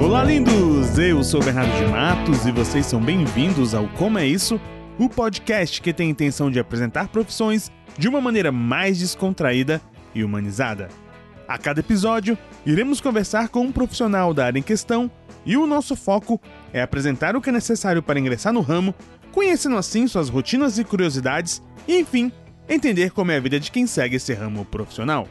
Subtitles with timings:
[0.00, 0.98] Olá, lindos!
[0.98, 4.58] Eu sou Bernardo de Matos e vocês são bem-vindos ao Como é Isso,
[4.98, 9.78] o podcast que tem a intenção de apresentar profissões de uma maneira mais descontraída
[10.14, 10.88] e humanizada.
[11.46, 15.10] A cada episódio, iremos conversar com um profissional da área em questão
[15.44, 16.40] e o nosso foco
[16.72, 18.94] é apresentar o que é necessário para ingressar no ramo,
[19.30, 22.32] conhecendo assim suas rotinas e curiosidades e, enfim,
[22.66, 25.28] entender como é a vida de quem segue esse ramo profissional.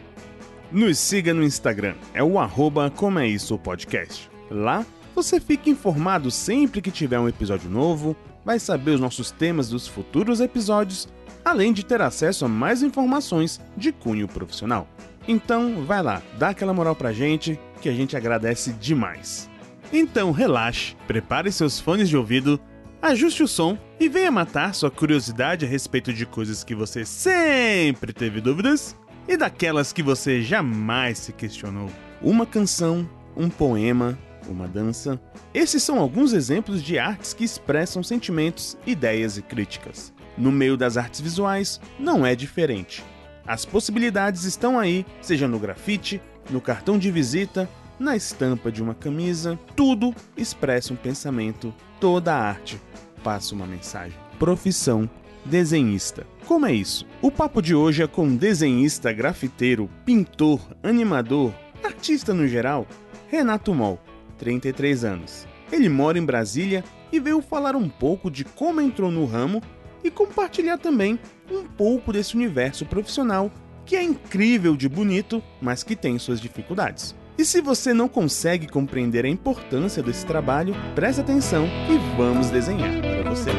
[0.71, 4.29] Nos siga no Instagram, é o arroba Como é Isso Podcast.
[4.49, 4.85] Lá
[5.15, 9.87] você fica informado sempre que tiver um episódio novo, vai saber os nossos temas dos
[9.87, 11.07] futuros episódios,
[11.43, 14.87] além de ter acesso a mais informações de cunho profissional.
[15.27, 19.49] Então vai lá, dá aquela moral pra gente que a gente agradece demais.
[19.91, 22.59] Então relaxe, prepare seus fones de ouvido,
[23.01, 28.13] ajuste o som e venha matar sua curiosidade a respeito de coisas que você sempre
[28.13, 28.95] teve dúvidas
[29.27, 31.89] e daquelas que você jamais se questionou.
[32.21, 34.17] Uma canção, um poema,
[34.51, 35.19] uma dança.
[35.53, 40.13] Esses são alguns exemplos de artes que expressam sentimentos, ideias e críticas.
[40.37, 43.03] No meio das artes visuais, não é diferente.
[43.45, 48.95] As possibilidades estão aí, seja no grafite, no cartão de visita, na estampa de uma
[48.95, 52.79] camisa, tudo expressa um pensamento, toda a arte
[53.23, 54.17] passa uma mensagem.
[54.37, 55.09] Profissão
[55.45, 56.25] desenhista.
[56.45, 57.05] Como é isso?
[57.21, 62.87] O papo de hoje é com desenhista, grafiteiro, pintor, animador, artista no geral,
[63.27, 63.99] Renato Mol,
[64.39, 65.47] 33 anos.
[65.71, 69.61] Ele mora em Brasília e veio falar um pouco de como entrou no ramo
[70.03, 71.19] e compartilhar também
[71.51, 73.51] um pouco desse universo profissional
[73.85, 77.15] que é incrível de bonito, mas que tem suas dificuldades.
[77.37, 82.91] E se você não consegue compreender a importância desse trabalho, preste atenção e vamos desenhar
[83.01, 83.49] para você.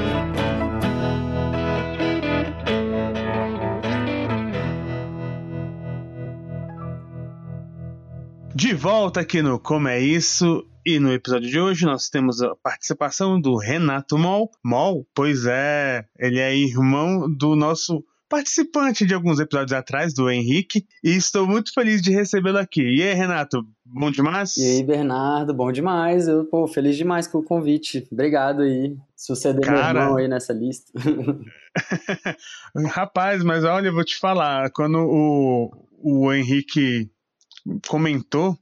[8.54, 12.54] De volta aqui no Como é Isso, e no episódio de hoje nós temos a
[12.56, 14.50] participação do Renato Mol.
[14.64, 20.86] Mol, pois é, ele é irmão do nosso participante de alguns episódios atrás, do Henrique,
[21.02, 22.80] e estou muito feliz de recebê-lo aqui.
[22.80, 24.56] E aí, Renato, bom demais?
[24.56, 26.28] E aí, Bernardo, bom demais.
[26.28, 28.06] Eu, pô, feliz demais com o convite.
[28.10, 28.96] Obrigado aí.
[29.16, 29.92] Suceder Cara...
[29.92, 30.92] meu irmão aí nessa lista.
[32.94, 37.10] Rapaz, mas olha, eu vou te falar, quando o, o Henrique
[37.88, 38.56] comentou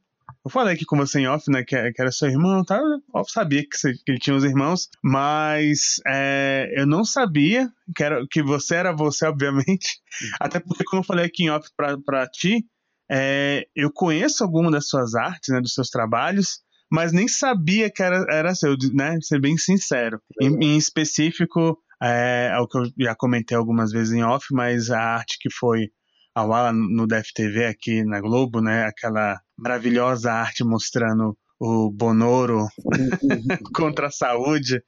[0.49, 2.81] eu falei aqui com você em off, né, que, que era seu irmão, tá?
[3.15, 8.03] Eu sabia que, você, que ele tinha os irmãos, mas é, eu não sabia que,
[8.03, 10.01] era, que você era você, obviamente.
[10.41, 12.65] Até porque, como eu falei aqui em off pra, pra ti,
[13.11, 16.61] é, eu conheço alguma das suas artes, né, dos seus trabalhos,
[16.91, 19.19] mas nem sabia que era, era seu, né?
[19.21, 20.19] Ser bem sincero.
[20.41, 24.91] Em, em específico, é, é, o que eu já comentei algumas vezes em off, mas
[24.91, 25.91] a arte que foi
[26.39, 28.85] ao ar no DFTV aqui na Globo, né?
[28.85, 32.67] Aquela maravilhosa arte mostrando o Bonoro
[33.75, 34.81] contra a saúde.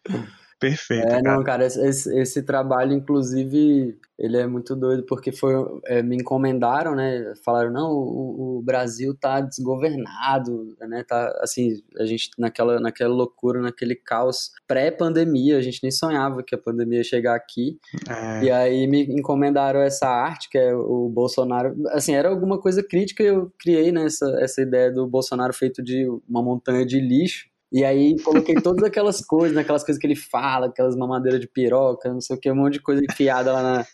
[0.61, 1.07] Perfeito.
[1.07, 1.23] É, cara.
[1.23, 5.55] não, cara, esse, esse, trabalho, inclusive, ele é muito doido, porque foi,
[5.87, 7.33] é, me encomendaram, né?
[7.43, 11.03] Falaram, não, o, o, Brasil tá desgovernado, né?
[11.09, 16.55] Tá, assim, a gente naquela, naquela loucura, naquele caos pré-pandemia, a gente nem sonhava que
[16.55, 17.79] a pandemia ia chegar aqui.
[18.07, 18.45] É.
[18.45, 21.75] E aí me encomendaram essa arte, que é o Bolsonaro.
[21.89, 24.05] Assim, era alguma coisa crítica, eu criei, né?
[24.05, 27.49] Essa, essa ideia do Bolsonaro feito de uma montanha de lixo.
[27.73, 32.13] E aí coloquei todas aquelas coisas, aquelas coisas que ele fala, aquelas mamadeiras de piroca,
[32.13, 33.87] não sei o que, um monte de coisa enfiada lá na,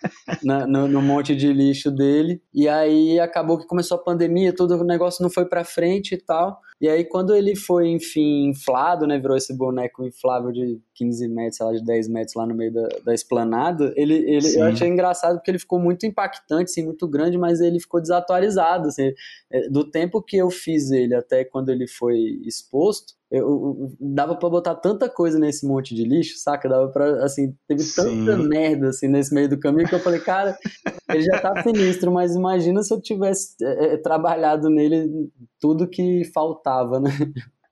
[0.42, 2.40] na no, no, monte de lixo dele.
[2.54, 6.18] E aí acabou que começou a pandemia, todo o negócio não foi pra frente e
[6.18, 6.58] tal.
[6.80, 11.56] E aí quando ele foi, enfim, inflado, né, virou esse boneco inflável de 15 metros,
[11.56, 14.88] sei lá, de 10 metros lá no meio da, da esplanada, ele, ele eu achei
[14.88, 19.12] engraçado porque ele ficou muito impactante, assim, muito grande, mas ele ficou desatualizado, assim,
[19.50, 24.36] é, do tempo que eu fiz ele até quando ele foi exposto, eu, eu, dava
[24.36, 26.68] para botar tanta coisa nesse monte de lixo, saca?
[26.68, 28.48] Dava para assim, teve tanta Sim.
[28.48, 30.56] merda assim nesse meio do caminho que eu falei, cara,
[31.10, 35.28] ele já tá sinistro, mas imagina se eu tivesse é, é trabalhado nele
[35.60, 36.65] tudo que faltava,
[37.00, 37.10] né?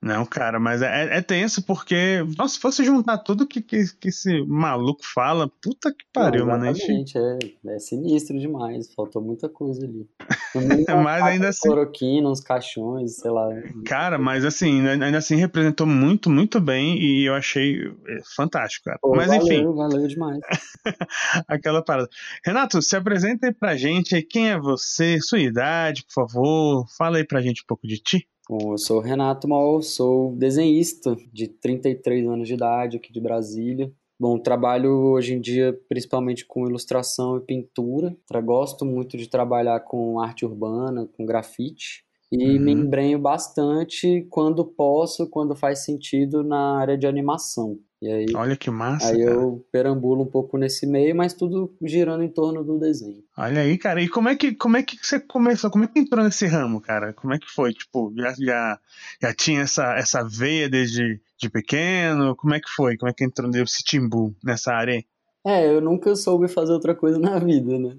[0.04, 4.08] Não, cara, mas é, é tenso porque, nossa, se fosse juntar tudo que, que, que
[4.08, 6.74] esse maluco fala, puta que pariu, Não, mano.
[6.74, 7.38] Gente, é,
[7.68, 10.06] é sinistro demais, faltou muita coisa ali.
[11.02, 11.70] mas ainda assim.
[11.70, 13.48] Cloroquina, uns caixões, sei lá.
[13.86, 18.98] Cara, mas assim, ainda assim representou muito, muito bem e eu achei é, fantástico, cara.
[19.00, 19.74] Pô, mas valeu, enfim.
[19.74, 20.38] Valeu demais.
[21.48, 22.10] Aquela parada.
[22.44, 26.86] Renato, se apresenta aí pra gente quem é você, sua idade, por favor.
[26.98, 28.28] Fala aí pra gente um pouco de ti.
[28.48, 33.90] Bom, eu sou Renato Mal, sou desenhista de 33 anos de idade aqui de Brasília.
[34.20, 38.14] Bom, trabalho hoje em dia principalmente com ilustração e pintura.
[38.44, 42.04] Gosto muito de trabalhar com arte urbana, com grafite.
[42.30, 42.60] E uhum.
[42.60, 47.78] me embrenho bastante quando posso, quando faz sentido na área de animação.
[48.04, 49.08] E aí, Olha que massa.
[49.08, 49.30] Aí cara.
[49.30, 53.24] eu perambulo um pouco nesse meio, mas tudo girando em torno do desenho.
[53.34, 54.02] Olha aí, cara.
[54.02, 55.70] E como é que, como é que você começou?
[55.70, 57.14] Como é que entrou nesse ramo, cara?
[57.14, 57.72] Como é que foi?
[57.72, 58.78] Tipo, já, já,
[59.22, 62.36] já tinha essa, essa veia desde de pequeno?
[62.36, 62.98] Como é que foi?
[62.98, 65.02] Como é que entrou nesse timbu nessa área?
[65.42, 67.96] É, eu nunca soube fazer outra coisa na vida, né?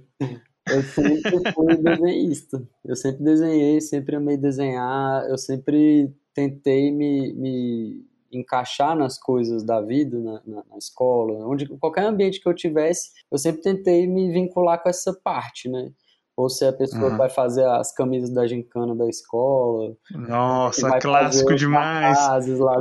[0.67, 2.63] Eu sempre fui desenhista.
[2.83, 5.27] Eu sempre desenhei, sempre amei desenhar.
[5.27, 8.05] Eu sempre tentei me, me
[8.37, 13.11] encaixar nas coisas da vida, na, na, na, escola, onde qualquer ambiente que eu tivesse,
[13.31, 15.91] eu sempre tentei me vincular com essa parte, né?
[16.37, 17.17] Ou se a pessoa uhum.
[17.17, 19.95] vai fazer as camisas da gincana da escola.
[20.11, 22.17] Nossa, clássico demais.
[22.59, 22.75] Lá.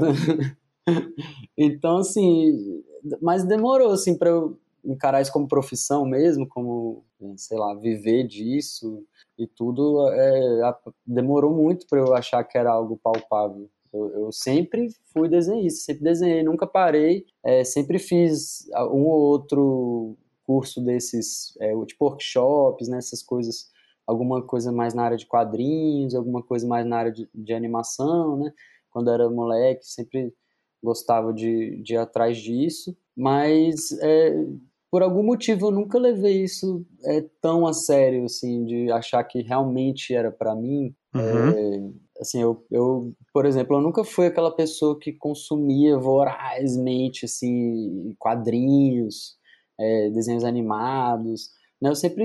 [1.56, 2.83] então, assim,
[3.23, 7.05] mas demorou, assim, para eu encarar isso como profissão mesmo, como,
[7.37, 9.03] sei lá, viver disso
[9.39, 10.75] e tudo, é,
[11.06, 13.69] demorou muito para eu achar que era algo palpável.
[13.94, 20.17] Eu, eu, sempre fui desenhista, sempre desenhei, nunca parei, é, sempre fiz um ou outro
[20.44, 23.70] curso desses, é, tipo workshops, né, essas coisas,
[24.05, 28.37] alguma coisa mais na área de quadrinhos, alguma coisa mais na área de, de animação,
[28.37, 28.52] né,
[28.91, 30.35] quando era moleque, sempre
[30.82, 34.44] gostava de, de ir atrás disso, mas é,
[34.91, 39.41] por algum motivo eu nunca levei isso é, tão a sério, assim, de achar que
[39.43, 40.94] realmente era para mim.
[41.14, 41.94] Uhum.
[42.25, 49.37] Assim, eu, eu, por exemplo, eu nunca fui aquela pessoa que consumia vorazmente, assim, quadrinhos,
[49.79, 51.50] é, desenhos animados,
[51.81, 51.91] né?
[51.91, 52.25] Eu sempre,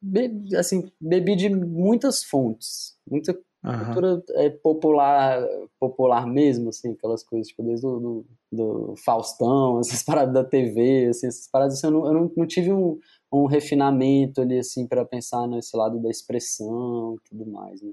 [0.00, 3.84] bebi, assim, bebi de muitas fontes, muita uhum.
[3.84, 5.46] cultura é, popular,
[5.78, 11.08] popular mesmo, assim, aquelas coisas, tipo, desde do, do, do Faustão, essas paradas da TV,
[11.10, 12.98] assim, essas paradas, assim, eu, não, eu não, não tive um,
[13.30, 17.92] um refinamento ali, assim, para pensar nesse lado da expressão e tudo mais, né?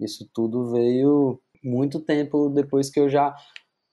[0.00, 3.34] Isso tudo veio muito tempo depois que eu já.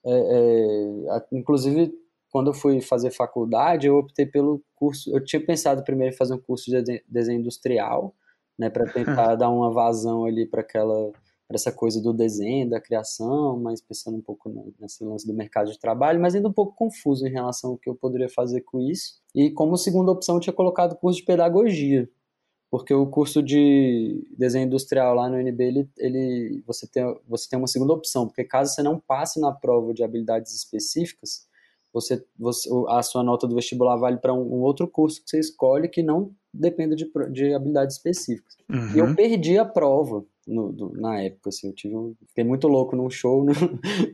[0.06, 1.94] É, é, inclusive,
[2.30, 5.10] quando eu fui fazer faculdade, eu optei pelo curso.
[5.16, 8.16] Eu tinha pensado primeiro em fazer um curso de desenho industrial,
[8.58, 11.12] né, para tentar dar uma vazão ali para aquela
[11.48, 15.72] para essa coisa do desenho, da criação, mas pensando um pouco nesse lance do mercado
[15.72, 18.82] de trabalho, mas ainda um pouco confuso em relação ao que eu poderia fazer com
[18.82, 19.22] isso.
[19.34, 22.10] E como segunda opção, eu tinha colocado o curso de pedagogia,
[22.76, 27.58] porque o curso de desenho industrial lá no UNB, ele, ele, você, tem, você tem
[27.58, 31.48] uma segunda opção, porque caso você não passe na prova de habilidades específicas,
[31.94, 35.40] você, você a sua nota do vestibular vale para um, um, outro curso que você
[35.40, 38.58] escolhe que não dependa de, de habilidades específicas.
[38.70, 38.92] Uhum.
[38.94, 39.16] E eu uhum.
[39.16, 43.10] perdi a prova no, do, na época, assim, eu tive um, fiquei muito louco num
[43.10, 43.54] show, não,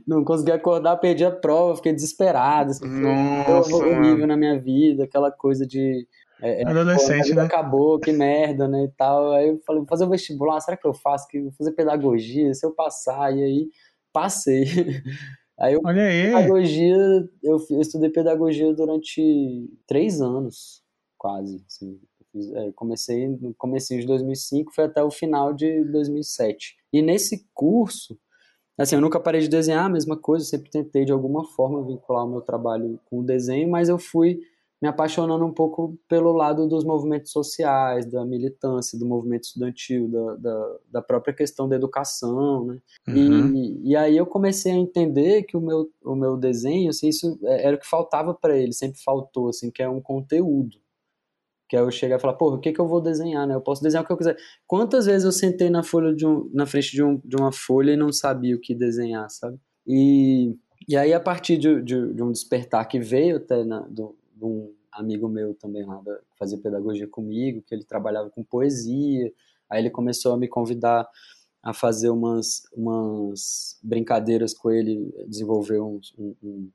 [0.07, 5.31] não consegui acordar, perdi a prova, fiquei desesperado, assim, Nossa, horrível na minha vida, aquela
[5.31, 6.07] coisa de
[6.41, 7.41] é, é, Adolescente, pô, né?
[7.43, 8.85] Acabou, que merda, né?
[8.85, 9.33] E tal.
[9.33, 11.27] Aí eu falei, vou fazer o vestibular, será que eu faço?
[11.27, 13.69] Que vou fazer pedagogia, se eu passar, e aí
[14.11, 14.65] passei.
[15.59, 16.23] Aí eu, Olha aí.
[16.23, 16.95] pedagogia,
[17.43, 20.81] eu, eu estudei pedagogia durante três anos,
[21.19, 21.63] quase.
[21.67, 21.99] Assim.
[22.55, 26.77] É, comecei no começo de 2005, foi até o final de 2007.
[26.91, 28.17] E nesse curso,
[28.75, 32.25] assim, eu nunca parei de desenhar a mesma coisa, sempre tentei de alguma forma vincular
[32.25, 34.39] o meu trabalho com o desenho, mas eu fui
[34.81, 40.35] me apaixonando um pouco pelo lado dos movimentos sociais, da militância, do movimento estudantil, da,
[40.37, 42.79] da, da própria questão da educação, né?
[43.07, 43.55] Uhum.
[43.55, 47.39] E, e aí eu comecei a entender que o meu, o meu desenho, assim, isso
[47.43, 50.75] é, era o que faltava para ele, sempre faltou, assim, que é um conteúdo.
[51.69, 53.53] Que é eu chegar e falar, porra, o que, que eu vou desenhar, né?
[53.53, 54.35] Eu posso desenhar o que eu quiser.
[54.65, 57.91] Quantas vezes eu sentei na folha de um, na frente de, um, de uma folha
[57.91, 59.57] e não sabia o que desenhar, sabe?
[59.85, 60.55] E,
[60.89, 64.45] e aí, a partir de, de, de um despertar que veio até na, do, de
[64.45, 69.31] um amigo meu também lá da, fazia pedagogia comigo, que ele trabalhava com poesia.
[69.69, 71.07] Aí ele começou a me convidar
[71.63, 76.71] a fazer umas, umas brincadeiras com ele, desenvolver um, um,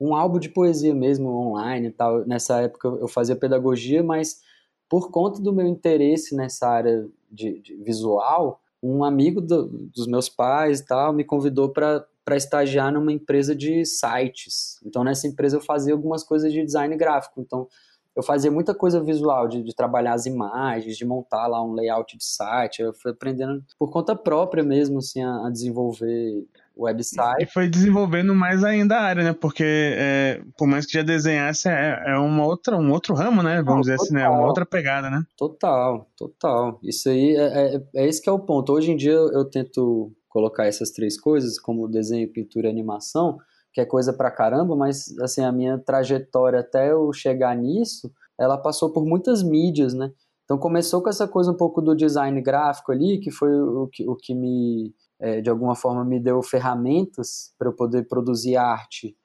[0.00, 2.26] um álbum de poesia mesmo online e tal.
[2.26, 4.40] Nessa época eu fazia pedagogia, mas
[4.88, 10.28] por conta do meu interesse nessa área de, de visual, um amigo do, dos meus
[10.28, 14.78] pais e tal me convidou para estagiar numa empresa de sites.
[14.84, 17.40] Então, nessa empresa eu fazia algumas coisas de design gráfico.
[17.40, 17.68] Então,
[18.16, 22.16] eu fazia muita coisa visual, de, de, trabalhar as imagens, de montar lá um layout
[22.16, 22.82] de site.
[22.82, 26.44] Eu fui aprendendo por conta própria mesmo, assim, a, a desenvolver
[26.80, 27.42] website.
[27.42, 29.32] E foi desenvolvendo mais ainda a área, né?
[29.32, 33.56] Porque é, por mais que já desenhasse, é, é uma outra, um outro ramo, né?
[33.62, 34.28] Vamos Não, dizer total, assim, né?
[34.28, 35.22] Uma outra pegada, né?
[35.36, 36.78] Total, total.
[36.82, 38.72] Isso aí é, é, é esse que é o ponto.
[38.72, 43.38] Hoje em dia eu, eu tento colocar essas três coisas, como desenho, pintura e animação,
[43.72, 48.56] que é coisa pra caramba, mas assim, a minha trajetória até eu chegar nisso, ela
[48.56, 50.10] passou por muitas mídias, né?
[50.44, 54.08] Então começou com essa coisa um pouco do design gráfico ali, que foi o que,
[54.08, 59.16] o que me, é, de alguma forma, me deu ferramentas para eu poder produzir arte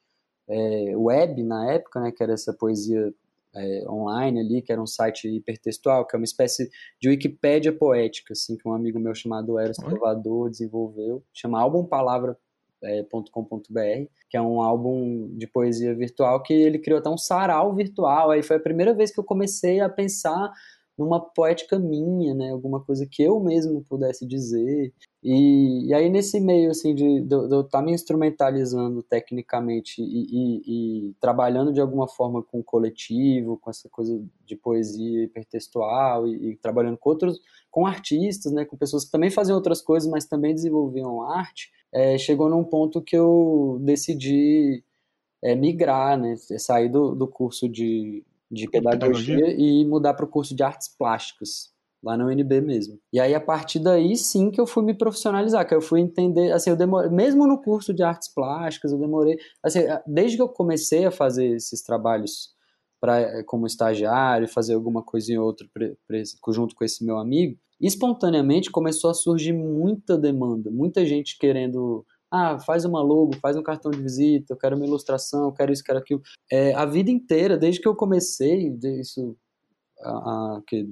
[0.48, 3.14] é, web na época, né, que era essa poesia
[3.56, 6.70] é, online ali, que era um site hipertextual, que é uma espécie
[7.02, 14.08] de Wikipédia poética, assim, que um amigo meu chamado Eros Salvador desenvolveu, chama álbumpalavra.com.br, é,
[14.30, 18.32] que é um álbum de poesia virtual que ele criou até um sarau virtual.
[18.32, 20.52] Aí foi a primeira vez que eu comecei a pensar
[20.98, 22.52] numa poética minha, né?
[22.52, 24.94] Alguma coisa que eu mesmo pudesse dizer.
[25.22, 30.26] E, e aí nesse meio assim de, de, eu estar tá me instrumentalizando tecnicamente e,
[30.32, 36.28] e, e, trabalhando de alguma forma com o coletivo, com essa coisa de poesia hipertextual
[36.28, 38.66] e trabalhando com outros, com artistas, né?
[38.66, 41.72] Com pessoas que também faziam outras coisas, mas também desenvolviam arte.
[41.92, 44.84] É, chegou num ponto que eu decidi
[45.44, 46.36] é, migrar, né?
[46.58, 48.24] Sair do, do curso de
[48.56, 49.56] de pedagogia, pedagogia?
[49.58, 53.00] e mudar para o curso de artes plásticas, lá na UNB mesmo.
[53.12, 56.52] E aí, a partir daí, sim, que eu fui me profissionalizar, que eu fui entender,
[56.52, 60.50] assim, eu demorei, mesmo no curso de artes plásticas, eu demorei, assim, desde que eu
[60.50, 62.56] comecei a fazer esses trabalhos
[63.08, 65.68] eh, como estagiário, fazer alguma coisa ou outra
[66.50, 72.06] junto com esse meu amigo, espontaneamente começou a surgir muita demanda, muita gente querendo
[72.36, 75.72] ah, faz uma logo, faz um cartão de visita, eu quero uma ilustração, eu quero
[75.72, 76.22] isso, quero aquilo.
[76.52, 79.36] É, a vida inteira, desde que eu comecei, isso
[80.02, 80.88] há, que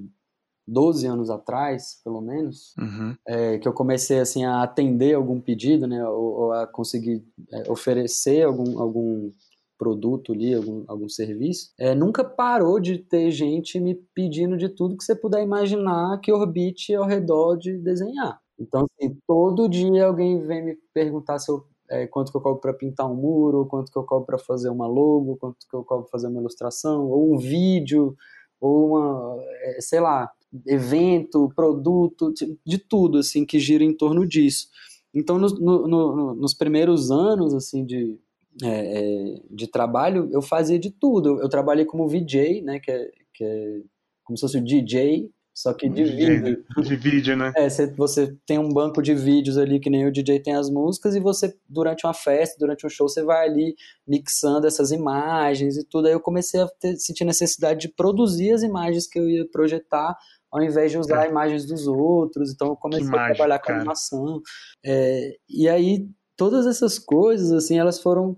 [0.68, 3.16] 12 anos atrás, pelo menos, uhum.
[3.28, 7.70] é, que eu comecei assim a atender algum pedido, né, ou, ou a conseguir é,
[7.70, 9.32] oferecer algum, algum
[9.78, 14.96] produto ali, algum, algum serviço, é, nunca parou de ter gente me pedindo de tudo
[14.96, 18.40] que você puder imaginar que orbite ao redor de desenhar.
[18.64, 22.62] Então, assim, todo dia alguém vem me perguntar se eu, é, quanto que eu cobro
[22.62, 25.84] para pintar um muro, quanto que eu cobro para fazer uma logo, quanto que eu
[25.84, 28.16] cobro para fazer uma ilustração, ou um vídeo,
[28.60, 30.32] ou uma, é, sei lá,
[30.66, 32.34] evento, produto,
[32.66, 34.68] de tudo, assim, que gira em torno disso.
[35.14, 38.18] Então, no, no, no, nos primeiros anos, assim, de,
[38.64, 41.30] é, é de trabalho, eu fazia de tudo.
[41.30, 43.82] Eu, eu trabalhei como VJ, né, que é, que é
[44.24, 46.66] como se fosse o DJ, só que de vídeo.
[46.82, 47.54] De vídeo, né?
[47.56, 51.16] É, você tem um banco de vídeos ali, que nem o DJ tem as músicas,
[51.16, 53.76] e você, durante uma festa, durante um show, você vai ali
[54.08, 56.08] mixando essas imagens e tudo.
[56.08, 60.18] Aí eu comecei a ter, sentir necessidade de produzir as imagens que eu ia projetar,
[60.52, 61.30] ao invés de usar é.
[61.30, 62.52] imagens dos outros.
[62.52, 63.80] Então eu comecei mágico, a trabalhar com cara.
[63.80, 64.42] animação.
[64.84, 68.36] É, e aí, todas essas coisas, assim, elas foram.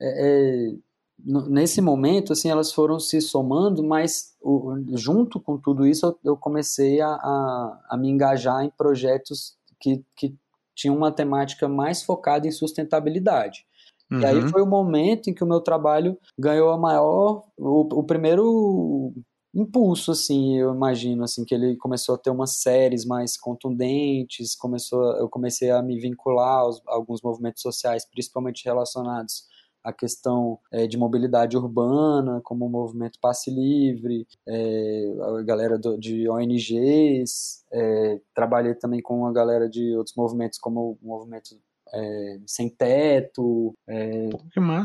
[0.00, 0.84] É, é
[1.24, 7.00] nesse momento, assim, elas foram se somando, mas o, junto com tudo isso, eu comecei
[7.00, 10.34] a, a, a, me engajar em projetos que, que
[10.74, 13.64] tinham uma temática mais focada em sustentabilidade.
[14.10, 14.20] Uhum.
[14.20, 14.48] E aí uhum.
[14.48, 19.12] foi o momento em que o meu trabalho ganhou a maior, o, o primeiro
[19.54, 25.16] impulso, assim, eu imagino, assim, que ele começou a ter umas séries mais contundentes, começou,
[25.16, 29.53] eu comecei a me vincular aos, a alguns movimentos sociais, principalmente relacionados
[29.84, 35.98] a questão é, de mobilidade urbana, como o movimento Passe Livre, é, a galera do,
[35.98, 41.54] de ONGs, é, trabalhei também com a galera de outros movimentos, como o movimento
[41.92, 44.28] é, sem teto, é.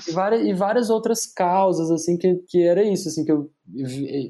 [0.07, 3.49] E, várias, e várias outras causas, assim, que, que era isso, assim, que eu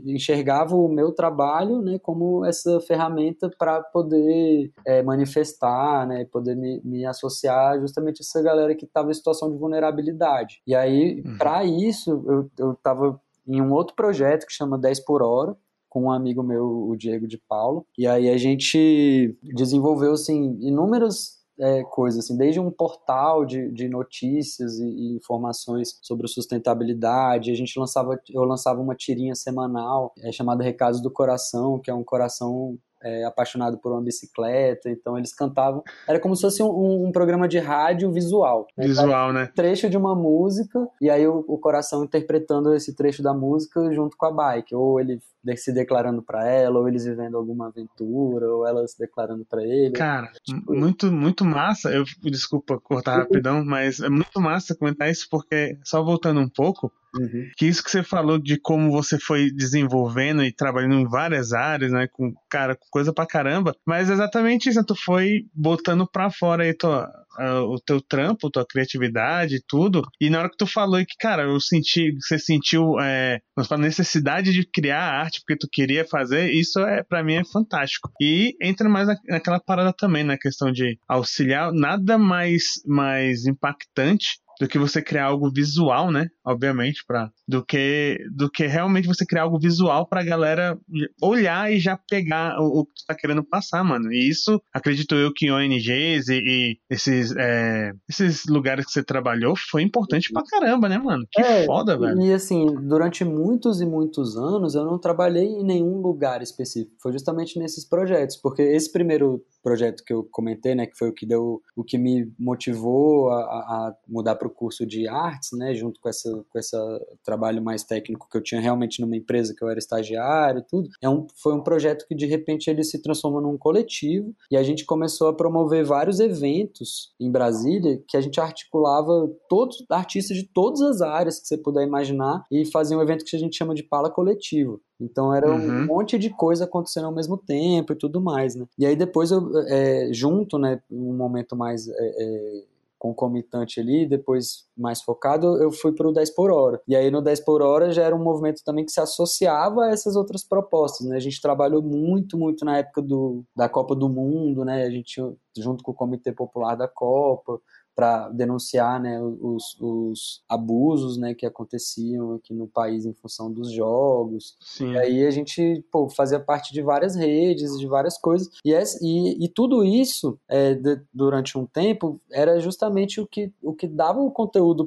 [0.06, 6.82] enxergava o meu trabalho, né, como essa ferramenta para poder é, manifestar, né, poder me,
[6.84, 10.62] me associar justamente a essa galera que estava em situação de vulnerabilidade.
[10.68, 11.38] E aí, uhum.
[11.38, 15.56] para isso, eu estava em um outro projeto que chama 10 por hora,
[15.90, 21.39] com um amigo meu, o Diego de Paulo, e aí a gente desenvolveu, assim, inúmeros
[21.60, 27.52] é, coisas, assim, desde um portal de, de notícias e, e, informações sobre sustentabilidade.
[27.52, 31.94] A gente lançava, eu lançava uma tirinha semanal é, chamada Recados do Coração, que é
[31.94, 35.84] um coração é, apaixonado por uma bicicleta, então eles cantavam.
[36.08, 38.68] Era como se fosse um, um programa de rádio visual.
[38.78, 38.88] Né?
[38.88, 39.50] Visual, né?
[39.56, 44.18] Trecho de uma música, e aí o, o, coração interpretando esse trecho da música junto
[44.18, 44.76] com a bike.
[44.76, 45.20] Ou ele
[45.56, 49.94] se declarando para ela, ou eles vivendo alguma aventura, ou ela se declarando para ele.
[49.94, 50.74] Cara, tipo...
[50.74, 51.90] muito, muito massa.
[51.90, 56.92] Eu desculpa cortar rapidão, mas é muito massa comentar isso, porque só voltando um pouco.
[57.16, 57.50] Uhum.
[57.58, 61.92] Que isso que você falou de como você foi desenvolvendo e trabalhando em várias áreas,
[61.92, 62.08] né?
[62.12, 63.76] Com, cara, coisa pra caramba.
[63.86, 64.86] Mas é exatamente isso, né?
[64.88, 70.04] tu foi botando pra fora aí tua, uh, o teu trampo, tua criatividade, tudo.
[70.20, 73.40] E na hora que tu falou que, cara, eu senti, você sentiu é,
[73.70, 78.12] a necessidade de criar arte porque tu queria fazer, isso é para mim é fantástico.
[78.22, 84.68] E entra mais naquela parada também, na questão de auxiliar, nada mais, mais impactante do
[84.68, 86.30] que você criar algo visual, né?
[86.46, 90.78] Obviamente, para do que do que realmente você criar algo visual pra galera
[91.22, 94.12] olhar e já pegar o, o que tu tá querendo passar, mano.
[94.12, 99.56] E isso, acredito eu que ONGs e, e esses, é, esses lugares que você trabalhou
[99.56, 101.26] foi importante pra caramba, né, mano?
[101.32, 102.22] Que é, foda, velho.
[102.22, 106.96] E assim, durante muitos e muitos anos eu não trabalhei em nenhum lugar específico.
[107.02, 111.14] Foi justamente nesses projetos, porque esse primeiro projeto que eu comentei, né, que foi o
[111.14, 115.74] que deu, o que me motivou a, a mudar para o curso de artes, né,
[115.74, 116.76] junto com essa com esse
[117.24, 120.90] trabalho mais técnico que eu tinha realmente numa empresa que eu era estagiário, tudo.
[121.02, 124.64] É um, foi um projeto que de repente ele se transformou num coletivo e a
[124.64, 130.44] gente começou a promover vários eventos em Brasília que a gente articulava todos artistas de
[130.44, 133.74] todas as áreas que você puder imaginar e fazia um evento que a gente chama
[133.74, 134.80] de pala coletiva.
[135.00, 135.84] Então era uhum.
[135.84, 138.66] um monte de coisa acontecendo ao mesmo tempo e tudo mais, né?
[138.78, 142.64] E aí depois eu, é, junto, né, um momento mais é, é,
[143.00, 146.82] concomitante ali, depois mais focado, eu fui para o 10 por hora.
[146.86, 149.90] E aí no 10 por hora já era um movimento também que se associava a
[149.90, 151.16] essas outras propostas, né?
[151.16, 154.84] A gente trabalhou muito, muito na época do, da Copa do Mundo, né?
[154.84, 155.22] A gente
[155.58, 157.60] junto com o Comitê Popular da Copa,
[158.00, 163.74] para denunciar né, os, os, abusos né, que aconteciam aqui no país em função dos
[163.74, 164.56] jogos.
[164.62, 164.94] Sim.
[164.94, 168.50] E aí a gente pô, fazia parte de várias redes, de várias coisas.
[168.64, 173.74] E, e, e tudo isso, é, de, durante um tempo, era justamente o que, o
[173.74, 174.86] que dava o conteúdo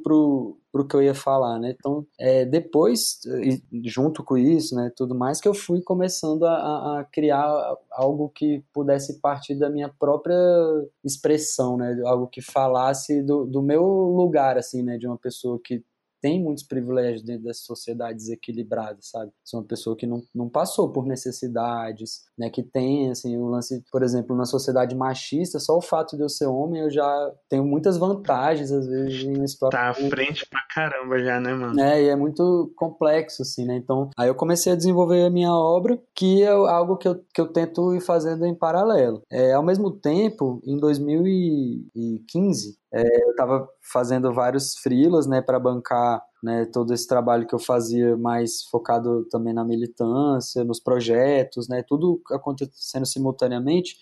[0.72, 1.74] pro que eu ia falar, né?
[1.78, 3.20] Então, é, depois,
[3.84, 7.46] junto com isso, né, tudo mais, que eu fui começando a, a, criar
[7.90, 10.34] algo que pudesse partir da minha própria
[11.04, 12.00] expressão, né?
[12.06, 14.96] Algo que falasse do, do meu lugar, assim, né?
[14.96, 15.84] De uma pessoa que
[16.22, 19.32] tem muitos privilégios dentro dessa sociedade desequilibrada, sabe?
[19.44, 22.48] Sou uma pessoa que não, não passou por necessidades, né?
[22.48, 26.28] Que tem, assim, o lance, por exemplo, na sociedade machista, só o fato de eu
[26.28, 29.70] ser homem, eu já tenho muitas vantagens, às vezes, em situação...
[29.70, 31.80] Tá à frente pra caramba já, né, mano?
[31.80, 33.74] É, e é muito complexo, assim, né?
[33.74, 37.40] Então, aí eu comecei a desenvolver a minha obra, que é algo que eu, que
[37.40, 39.22] eu tento ir fazendo em paralelo.
[39.30, 46.22] É, ao mesmo tempo, em 2015, é, eu estava fazendo vários freelas, né, para bancar
[46.42, 51.82] né, todo esse trabalho que eu fazia mais focado também na militância, nos projetos, né,
[51.82, 53.96] tudo acontecendo simultaneamente.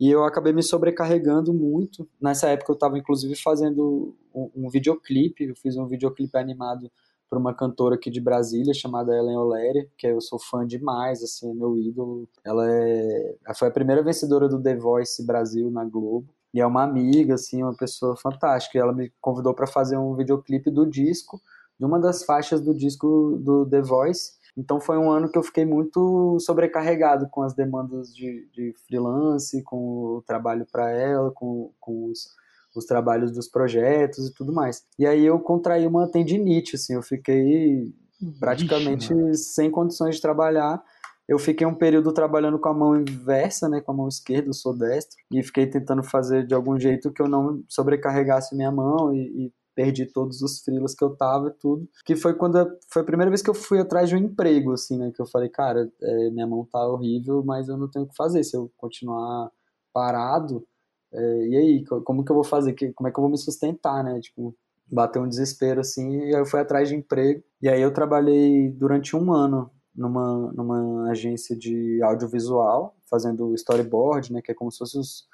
[0.00, 2.08] E eu acabei me sobrecarregando muito.
[2.20, 6.90] Nessa época eu estava inclusive fazendo um, um, videoclipe, eu fiz um videoclipe animado
[7.30, 11.50] para uma cantora aqui de Brasília chamada Ellen Oléria, que eu sou fã demais, assim,
[11.50, 12.28] é meu ídolo.
[12.44, 16.28] Ela é, ela foi a primeira vencedora do The Voice Brasil na Globo.
[16.52, 18.76] E é uma amiga, assim, uma pessoa fantástica.
[18.76, 21.40] E ela me convidou para fazer um videoclipe do disco,
[21.78, 24.32] de uma das faixas do disco do The Voice.
[24.56, 29.62] Então foi um ano que eu fiquei muito sobrecarregado com as demandas de, de freelance,
[29.62, 29.76] com
[30.16, 32.28] o trabalho para ela, com, com os,
[32.76, 34.84] os trabalhos dos projetos e tudo mais.
[34.98, 37.90] E aí eu contraí uma tendinite, assim, eu fiquei
[38.38, 40.82] praticamente Ixi, sem condições de trabalhar
[41.28, 44.54] eu fiquei um período trabalhando com a mão inversa, né, com a mão esquerda, eu
[44.54, 49.14] sou destro, e fiquei tentando fazer de algum jeito que eu não sobrecarregasse minha mão
[49.14, 51.88] e, e perdi todos os frilos que eu tava e tudo.
[52.04, 52.58] Que foi quando
[52.90, 55.10] foi a primeira vez que eu fui atrás de um emprego, assim, né?
[55.14, 58.16] Que eu falei, cara, é, minha mão tá horrível, mas eu não tenho o que
[58.16, 58.44] fazer.
[58.44, 59.50] Se eu continuar
[59.92, 60.66] parado,
[61.12, 62.74] é, e aí, como que eu vou fazer?
[62.94, 64.20] Como é que eu vou me sustentar, né?
[64.20, 64.54] Tipo,
[64.86, 67.42] bateu um desespero, assim, e aí eu fui atrás de emprego.
[67.60, 74.40] E aí eu trabalhei durante um ano numa, numa agência de audiovisual, fazendo storyboard, né,
[74.42, 75.26] que é como se fossem os,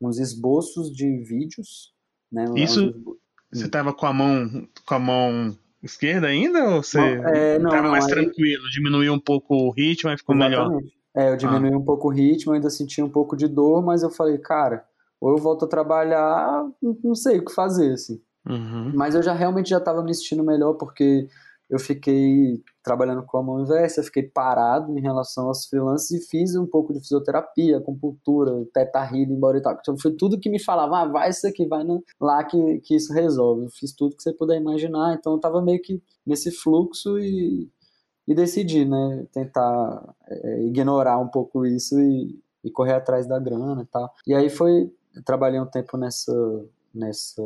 [0.00, 1.92] uns esboços de vídeos.
[2.30, 2.94] Né, Isso,
[3.52, 6.98] você estava com a mão com a mão esquerda ainda ou você
[7.56, 8.10] estava é, mais aí...
[8.10, 10.74] tranquilo, diminuiu um pouco o ritmo e ficou Exatamente.
[10.74, 10.82] melhor?
[11.14, 11.78] É, eu diminui ah.
[11.78, 14.84] um pouco o ritmo, ainda senti um pouco de dor, mas eu falei, cara,
[15.20, 18.20] ou eu volto a trabalhar, não sei o que fazer, assim.
[18.48, 18.92] Uhum.
[18.94, 21.28] Mas eu já realmente já estava me sentindo melhor, porque
[21.72, 26.54] eu fiquei trabalhando com a mão inversa, fiquei parado em relação aos freelances e fiz
[26.54, 29.80] um pouco de fisioterapia, acupuntura, teta healing, body talk.
[29.80, 31.82] Então foi tudo que me falava, ah, vai isso aqui, vai
[32.20, 33.64] lá que, que isso resolve.
[33.64, 37.70] Eu fiz tudo que você puder imaginar, então eu tava meio que nesse fluxo e,
[38.28, 43.80] e decidi, né, tentar é, ignorar um pouco isso e, e correr atrás da grana
[43.80, 44.12] e tal.
[44.26, 44.92] E aí foi,
[45.24, 46.34] trabalhei um tempo nessa,
[46.94, 47.42] nessa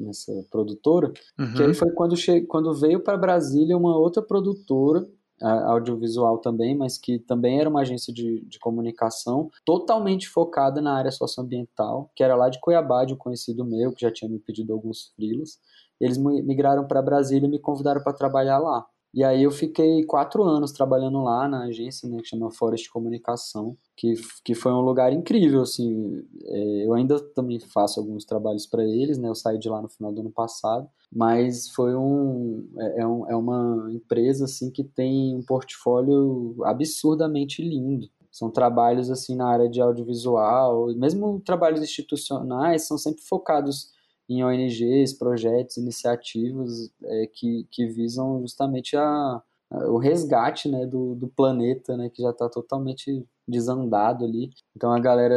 [0.00, 1.54] nessa produtora, uhum.
[1.54, 2.40] que aí foi quando, che...
[2.42, 5.06] quando veio para Brasília uma outra produtora,
[5.42, 11.10] audiovisual também, mas que também era uma agência de, de comunicação totalmente focada na área
[11.10, 14.72] socioambiental, que era lá de Cuiabá, de um conhecido meu, que já tinha me pedido
[14.72, 15.58] alguns frilos.
[15.98, 18.86] Eles migraram para Brasília e me convidaram para trabalhar lá.
[19.12, 23.76] E aí eu fiquei quatro anos trabalhando lá na agência, né, que chama Forest Comunicação,
[23.96, 28.84] que, que foi um lugar incrível, assim, é, eu ainda também faço alguns trabalhos para
[28.84, 33.00] eles, né, eu saí de lá no final do ano passado, mas foi um é,
[33.00, 39.34] é, um, é uma empresa, assim, que tem um portfólio absurdamente lindo, são trabalhos, assim,
[39.34, 43.90] na área de audiovisual, mesmo trabalhos institucionais, são sempre focados
[44.30, 51.16] em ONGs, projetos, iniciativas é, que, que visam justamente a, a, o resgate né, do,
[51.16, 54.50] do planeta, né, que já está totalmente desandado ali.
[54.76, 55.34] Então a galera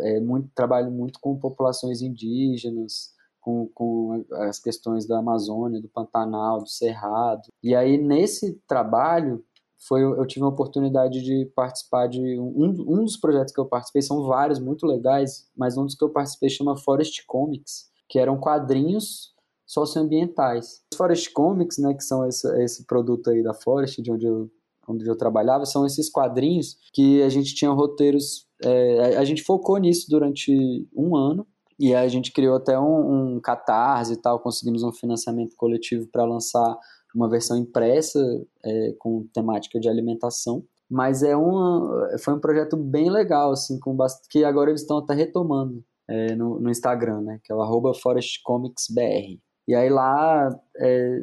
[0.00, 6.58] é, muito, trabalha muito com populações indígenas, com, com as questões da Amazônia, do Pantanal,
[6.58, 7.42] do Cerrado.
[7.62, 9.44] E aí nesse trabalho
[9.86, 14.02] foi eu tive a oportunidade de participar de um, um dos projetos que eu participei
[14.02, 18.38] são vários muito legais, mas um dos que eu participei chama Forest Comics, que eram
[18.38, 19.34] quadrinhos
[19.66, 20.82] socioambientais.
[20.92, 24.50] Os Forest Comics, né, que são esse, esse produto aí da Forest, de onde eu,
[24.88, 28.46] onde eu trabalhava, são esses quadrinhos que a gente tinha roteiros.
[28.62, 31.46] É, a gente focou nisso durante um ano.
[31.76, 36.24] E a gente criou até um, um catarse e tal, conseguimos um financiamento coletivo para
[36.24, 36.78] lançar
[37.12, 38.20] uma versão impressa
[38.64, 40.64] é, com temática de alimentação.
[40.88, 43.96] Mas é uma, foi um projeto bem legal, assim, com
[44.30, 47.40] que agora eles estão até retomando é, no, no, Instagram, né?
[47.42, 49.40] Que é o arroba ForestComicsBR.
[49.66, 51.20] E aí lá é,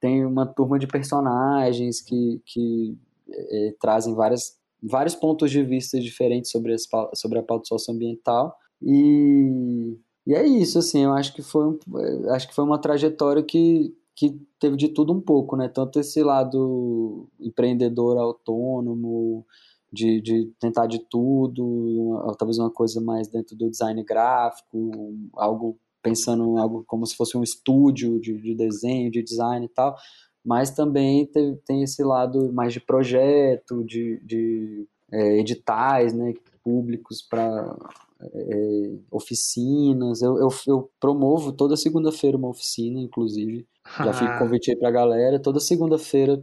[0.00, 2.98] tem uma turma de personagens que, que
[3.30, 8.54] é, trazem várias, vários pontos de vista diferentes sobre, as, sobre a pauta socioambiental.
[8.82, 13.42] E, e é isso, assim, eu acho que foi, é, acho que foi uma trajetória
[13.42, 15.68] que, que teve de tudo um pouco, né?
[15.68, 19.46] Tanto esse lado empreendedor autônomo,
[19.92, 24.90] de, de tentar de tudo, talvez uma coisa mais dentro do design gráfico,
[25.34, 29.68] algo pensando em algo como se fosse um estúdio de, de desenho, de design e
[29.68, 29.96] tal,
[30.44, 37.20] mas também tem, tem esse lado mais de projeto, de, de é, editais né, públicos
[37.20, 37.76] para
[38.22, 40.22] é, oficinas.
[40.22, 43.66] Eu, eu, eu, promovo toda segunda-feira uma oficina, inclusive.
[43.98, 45.40] Já fico convite aí pra galera.
[45.40, 46.42] Toda segunda-feira.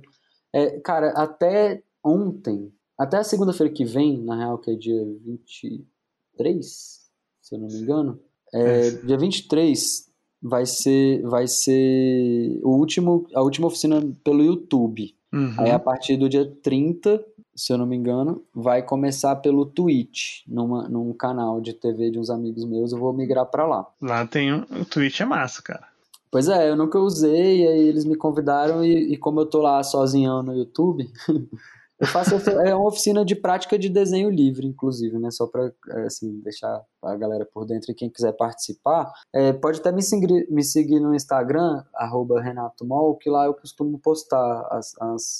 [0.54, 6.66] É, cara, até ontem até a segunda-feira que vem, na real, que é dia 23,
[7.42, 8.20] se eu não me engano,
[8.54, 10.08] é, dia 23
[10.42, 15.16] vai ser, vai ser o último, a última oficina pelo YouTube.
[15.34, 15.54] Uhum.
[15.58, 17.24] Aí a partir do dia 30,
[17.56, 22.20] se eu não me engano, vai começar pelo Twitch, numa, num canal de TV de
[22.20, 23.88] uns amigos meus, eu vou migrar para lá.
[24.02, 25.88] Lá tem um, o Twitch é massa, cara.
[26.30, 29.62] Pois é, eu nunca usei, e aí eles me convidaram, e, e como eu tô
[29.62, 31.10] lá sozinho no YouTube,
[32.00, 35.32] Eu faço é uma oficina de prática de desenho livre, inclusive, né?
[35.32, 39.80] Só para é, assim, deixar a galera por dentro e quem quiser participar, é, pode
[39.80, 44.68] até me seguir, me seguir no Instagram, arroba Renato Mol, que lá eu costumo postar
[44.72, 45.40] as, as,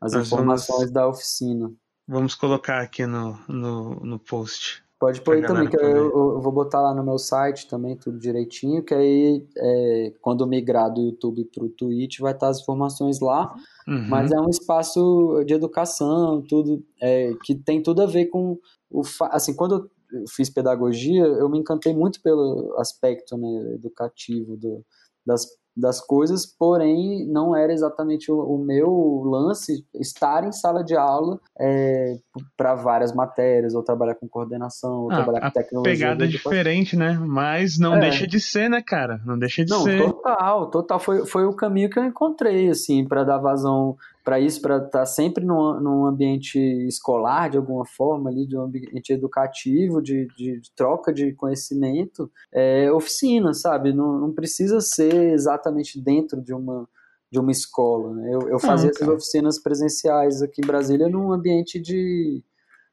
[0.00, 1.70] as informações vamos, da oficina.
[2.06, 4.82] Vamos colocar aqui no, no, no post.
[4.98, 8.18] Pode pôr aí também, que eu, eu, vou botar lá no meu site também, tudo
[8.18, 13.20] direitinho, que aí é, quando migrar do YouTube para o Twitch vai estar as informações
[13.20, 13.54] lá,
[13.86, 14.08] uhum.
[14.08, 18.58] mas é um espaço de educação, tudo, é, que tem tudo a ver com
[18.90, 19.02] o...
[19.30, 24.84] Assim, quando eu fiz pedagogia, eu me encantei muito pelo aspecto né, educativo do,
[25.24, 25.46] das
[25.78, 31.38] das coisas, porém não era exatamente o, o meu lance estar em sala de aula
[31.58, 32.18] é,
[32.56, 35.94] para várias matérias, ou trabalhar com coordenação, ou ah, trabalhar com tecnologia.
[35.94, 37.18] Pegada diferente, né?
[37.20, 38.00] Mas não é.
[38.00, 39.20] deixa de ser, né, cara?
[39.24, 39.98] Não deixa de não, ser.
[40.02, 40.98] Total, total.
[40.98, 43.96] Foi, foi o caminho que eu encontrei, assim, para dar vazão
[44.28, 48.58] para isso, para estar tá sempre num, num, ambiente escolar, de alguma forma, ali, de
[48.58, 53.90] um ambiente educativo, de, de, de troca de conhecimento, é, oficina, sabe?
[53.90, 56.86] Não, não precisa ser exatamente dentro de uma,
[57.32, 58.12] de uma escola.
[58.12, 58.34] Né?
[58.34, 62.44] Eu, eu fazia essas oficinas presenciais aqui em Brasília num ambiente de.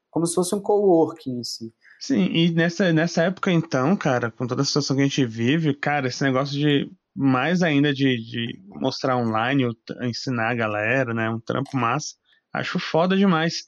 [0.09, 1.69] como se fosse um coworking, assim.
[1.99, 5.73] Sim, e nessa, nessa época então, cara, com toda a situação que a gente vive,
[5.73, 11.29] cara, esse negócio de mais ainda de, de mostrar online, ensinar a galera, né?
[11.29, 12.15] Um trampo massa.
[12.53, 13.63] Acho foda demais.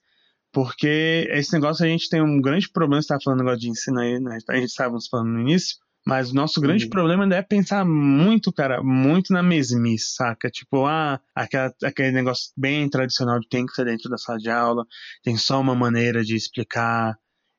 [0.52, 4.00] Porque esse negócio a gente tem um grande problema, você tá falando negócio de ensino
[4.00, 4.38] aí, né?
[4.50, 6.90] A gente estava falando no início, mas o nosso grande uhum.
[6.90, 10.50] problema ainda é pensar muito, cara, muito na mesmice, saca?
[10.50, 14.50] Tipo, ah, aquela, aquele negócio bem tradicional de tem que ser dentro da sala de
[14.50, 14.86] aula,
[15.22, 17.18] tem só uma maneira de explicar,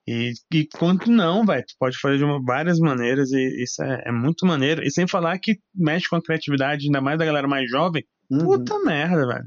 [0.08, 4.04] e, e quanto não, vai, tu pode fazer de uma, várias maneiras e isso é,
[4.06, 4.82] é, muito maneiro.
[4.82, 8.02] E sem falar que mexe com a criatividade, ainda mais da galera mais jovem.
[8.30, 8.38] Uhum.
[8.38, 9.44] Puta merda, velho.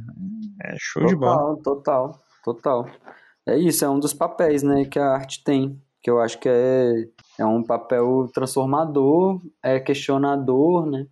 [0.64, 1.62] É show total, de bola.
[1.64, 2.90] Total, total.
[3.48, 5.82] É isso, é um dos papéis, né, que a arte tem.
[6.04, 7.08] Que eu acho que é,
[7.40, 11.08] é um papel transformador, é questionador, né?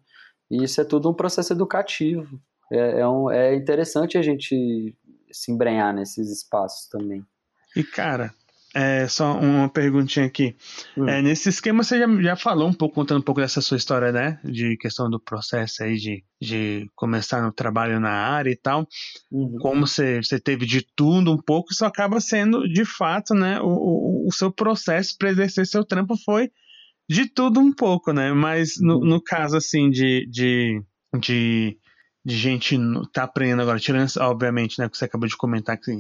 [0.50, 2.40] E isso é tudo um processo educativo.
[2.72, 4.96] É, é, um, é interessante a gente
[5.32, 7.24] se embrenhar nesses espaços também.
[7.76, 8.32] E, cara,
[8.80, 10.56] é, só uma perguntinha aqui.
[10.98, 11.10] Hum.
[11.10, 14.10] É, nesse esquema você já, já falou um pouco, contando um pouco dessa sua história,
[14.10, 14.40] né?
[14.42, 18.88] De questão do processo aí de, de começar no trabalho na área e tal.
[19.30, 19.58] Uhum.
[19.60, 23.60] Como você, você teve de tudo um pouco, isso acaba sendo, de fato, né?
[23.60, 26.50] O, o, o seu processo para exercer seu trampo foi
[27.10, 28.32] de tudo um pouco, né?
[28.32, 29.06] Mas no, uhum.
[29.06, 30.82] no caso, assim, de, de,
[31.20, 31.78] de
[32.24, 32.78] de gente
[33.12, 35.92] tá aprendendo agora, tirando, obviamente, né, que você acabou de comentar que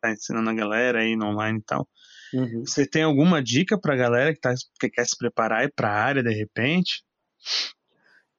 [0.00, 1.86] tá ensinando a galera aí no online e tal.
[2.32, 2.64] Uhum.
[2.66, 6.22] Você tem alguma dica pra galera que, tá, que quer se preparar e pra área
[6.22, 7.02] de repente?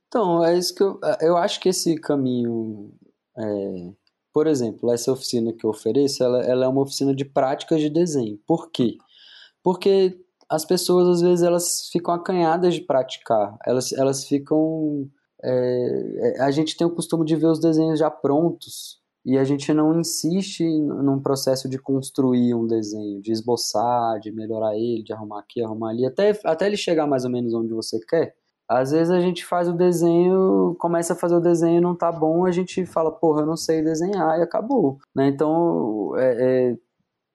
[0.07, 2.91] Então, é isso que eu, eu acho que esse caminho,
[3.37, 3.91] é,
[4.33, 7.89] por exemplo, essa oficina que eu ofereço, ela, ela é uma oficina de práticas de
[7.89, 8.39] desenho.
[8.47, 8.97] Por quê?
[9.63, 13.55] Porque as pessoas, às vezes, elas ficam acanhadas de praticar.
[13.65, 15.07] Elas, elas ficam...
[15.41, 19.43] É, é a gente tem o costume de ver os desenhos já prontos e a
[19.43, 25.13] gente não insiste num processo de construir um desenho, de esboçar, de melhorar ele, de
[25.13, 28.35] arrumar aqui, arrumar ali, até, até ele chegar mais ou menos onde você quer.
[28.67, 32.45] Às vezes a gente faz o desenho, começa a fazer o desenho não tá bom,
[32.45, 34.99] a gente fala, porra, eu não sei desenhar e acabou.
[35.15, 35.27] Né?
[35.27, 36.77] Então, é, é,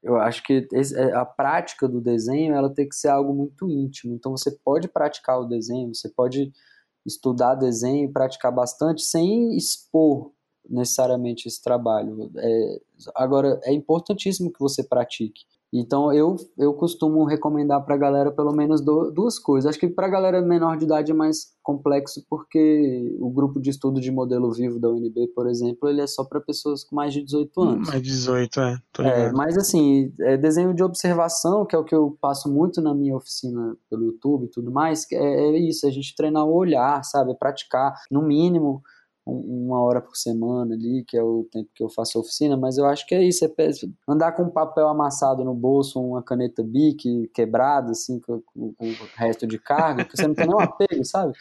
[0.05, 4.15] eu acho que é, a prática do desenho ela tem que ser algo muito íntimo.
[4.15, 6.53] Então você pode praticar o desenho, você pode
[7.05, 10.34] estudar desenho, praticar bastante sem expor
[10.69, 12.31] necessariamente esse trabalho.
[12.37, 12.81] É,
[13.15, 15.43] agora, é importantíssimo que você pratique.
[15.77, 19.69] Então, eu, eu costumo recomendar para a galera pelo menos do, duas coisas.
[19.69, 23.71] Acho que para a galera menor de idade é mais complexo, porque o grupo de
[23.71, 27.13] estudo de modelo vivo da UNB, por exemplo, ele é só para pessoas com mais
[27.13, 27.89] de 18 anos.
[27.89, 28.79] Mais de 18, é.
[29.01, 32.95] é mas, assim, é desenho de observação, que é o que eu passo muito na
[32.95, 37.03] minha oficina pelo YouTube e tudo mais, é, é isso, a gente treinar o olhar,
[37.03, 37.37] sabe?
[37.37, 38.81] Praticar, no mínimo
[39.27, 42.85] uma hora por semana ali, que é o tempo que eu faço oficina, mas eu
[42.87, 43.51] acho que é isso, é
[44.09, 48.87] andar com um papel amassado no bolso, uma caneta bic quebrada, assim, com, com, com
[48.87, 51.33] o resto de carga, que você não tem nenhum apego, sabe?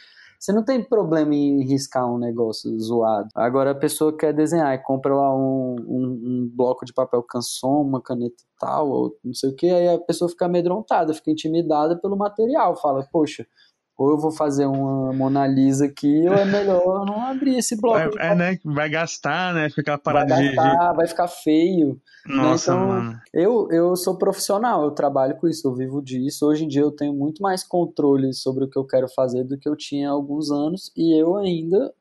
[0.44, 3.28] Você não tem problema em riscar um negócio zoado.
[3.34, 7.80] Agora a pessoa quer desenhar e compra lá um, um, um bloco de papel canson,
[7.80, 11.96] uma caneta tal, ou não sei o que, aí a pessoa fica amedrontada, fica intimidada
[11.96, 13.46] pelo material, fala, poxa,
[13.96, 18.18] ou eu vou fazer uma Mona Lisa aqui, ou é melhor não abrir esse bloco.
[18.18, 18.58] É, é né?
[18.64, 19.70] Vai gastar, né?
[19.70, 20.96] Ficar parado vai gastar, de...
[20.96, 22.00] vai ficar feio.
[22.26, 22.34] Né?
[22.34, 22.82] Nossa, né?
[22.82, 23.20] então, mano.
[23.32, 26.46] Eu, eu sou profissional, eu trabalho com isso, eu vivo disso.
[26.46, 29.58] Hoje em dia eu tenho muito mais controle sobre o que eu quero fazer do
[29.58, 31.92] que eu tinha há alguns anos, e eu ainda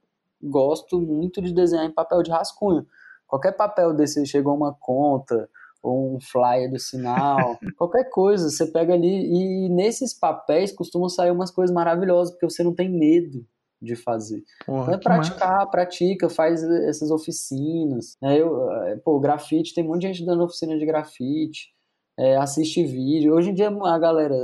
[0.42, 2.86] gosto muito de desenhar em papel de rascunho.
[3.28, 5.50] Qualquer papel desse chegou uma conta,
[5.84, 11.30] ou um flyer do sinal, qualquer coisa, você pega ali e nesses papéis costumam sair
[11.30, 13.46] umas coisas maravilhosas, porque você não tem medo
[13.82, 14.42] de fazer.
[14.66, 15.68] Porra, então é praticar, massa.
[15.68, 18.16] pratica, faz essas oficinas.
[18.22, 18.40] Né?
[18.40, 21.74] Eu, eh, pô, grafite, tem muita gente dando oficina de grafite,
[22.18, 23.34] é, assiste vídeo.
[23.34, 24.36] Hoje em dia a galera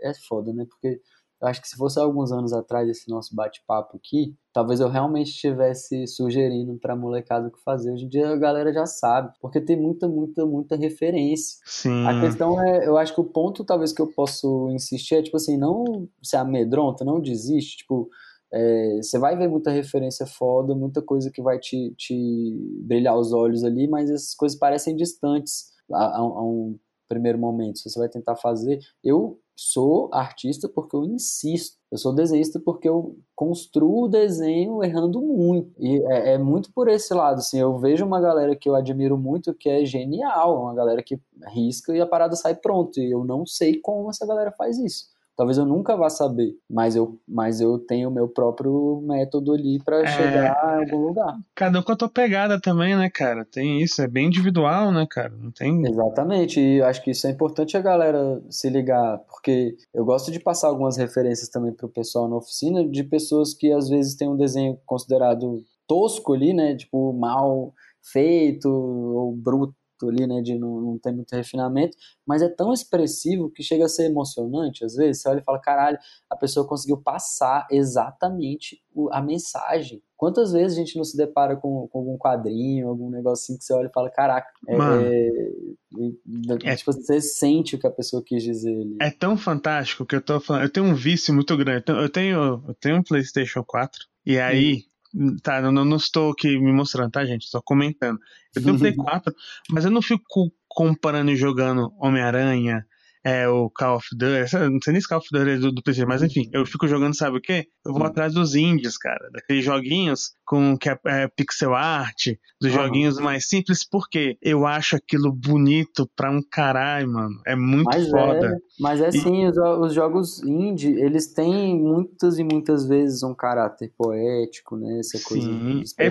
[0.00, 0.66] é, é foda, né?
[0.68, 1.00] Porque
[1.44, 5.28] eu acho que se fosse alguns anos atrás esse nosso bate-papo aqui, talvez eu realmente
[5.28, 7.92] estivesse sugerindo para molecada o que fazer.
[7.92, 11.58] Hoje em dia a galera já sabe, porque tem muita, muita, muita referência.
[11.66, 12.06] Sim.
[12.06, 15.36] A questão é, eu acho que o ponto talvez que eu posso insistir é tipo
[15.36, 18.08] assim, não se amedronta, não desiste, tipo,
[18.50, 23.34] é, você vai ver muita referência foda, muita coisa que vai te, te brilhar os
[23.34, 27.80] olhos ali, mas essas coisas parecem distantes a, a, a um primeiro momento.
[27.80, 31.76] Se você vai tentar fazer, eu sou artista porque eu insisto.
[31.90, 35.72] Eu sou desenhista porque eu construo o desenho errando muito.
[35.78, 37.38] E é, é, muito por esse lado.
[37.38, 41.20] Assim, eu vejo uma galera que eu admiro muito que é genial, uma galera que
[41.48, 42.98] risca e a parada sai pronto.
[42.98, 45.13] E eu não sei como essa galera faz isso.
[45.36, 49.82] Talvez eu nunca vá saber, mas eu, mas eu tenho o meu próprio método ali
[49.84, 51.36] para é, chegar a algum lugar.
[51.54, 53.44] Cada um com a tua pegada também, né, cara?
[53.44, 55.32] Tem isso, é bem individual, né, cara?
[55.36, 55.84] Não tem.
[55.86, 60.38] Exatamente, e acho que isso é importante a galera se ligar, porque eu gosto de
[60.38, 64.36] passar algumas referências também pro pessoal na oficina de pessoas que às vezes têm um
[64.36, 66.76] desenho considerado tosco ali, né?
[66.76, 72.48] Tipo, mal feito ou bruto ali, né, de não, não ter muito refinamento, mas é
[72.48, 76.36] tão expressivo que chega a ser emocionante, às vezes, você olha e fala, caralho, a
[76.36, 80.02] pessoa conseguiu passar exatamente a mensagem.
[80.16, 83.64] Quantas vezes a gente não se depara com, com algum quadrinho, algum negócio assim que
[83.64, 88.22] você olha e fala, caraca, é, é, é, tipo, você sente o que a pessoa
[88.24, 88.96] quis dizer ali.
[89.00, 92.62] É tão fantástico que eu tô falando, eu tenho um vício muito grande, eu tenho,
[92.66, 94.74] eu tenho um Playstation 4, e aí...
[94.76, 94.93] Hum
[95.42, 97.44] Tá, eu não, não estou aqui me mostrando, tá, gente?
[97.44, 98.18] Estou comentando.
[98.54, 99.32] Eu tenho Play 4,
[99.70, 102.84] mas eu não fico comparando e jogando Homem-Aranha,
[103.24, 105.82] é, o Call of Duty, não sei nem se Call of Duty é do, do
[105.82, 107.66] PC, mas enfim, eu fico jogando, sabe o quê?
[107.84, 108.08] Eu vou uhum.
[108.08, 112.82] atrás dos indies, cara, daqueles joguinhos com que é, é pixel art, dos uhum.
[112.82, 117.40] joguinhos mais simples, porque eu acho aquilo bonito pra um caralho, mano.
[117.46, 118.46] É muito mas foda.
[118.46, 119.12] É, mas é e...
[119.12, 124.98] sim, os, os, jogos indie, eles têm muitas e muitas vezes um caráter poético, né?
[124.98, 125.82] Essa coisa sim.
[125.98, 126.10] É, é,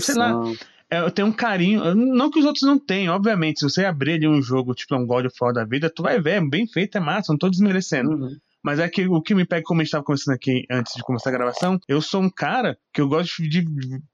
[1.00, 4.28] eu tenho um carinho, não que os outros não tenham, obviamente, se você abrir ali
[4.28, 6.98] um jogo, tipo um God of War da vida, tu vai ver, é bem feito,
[6.98, 8.12] é massa, não tô desmerecendo.
[8.12, 8.38] Uhum.
[8.64, 11.04] Mas é que o que me pega, como a gente estava conversando aqui antes de
[11.04, 13.66] começar a gravação, eu sou um cara que eu gosto de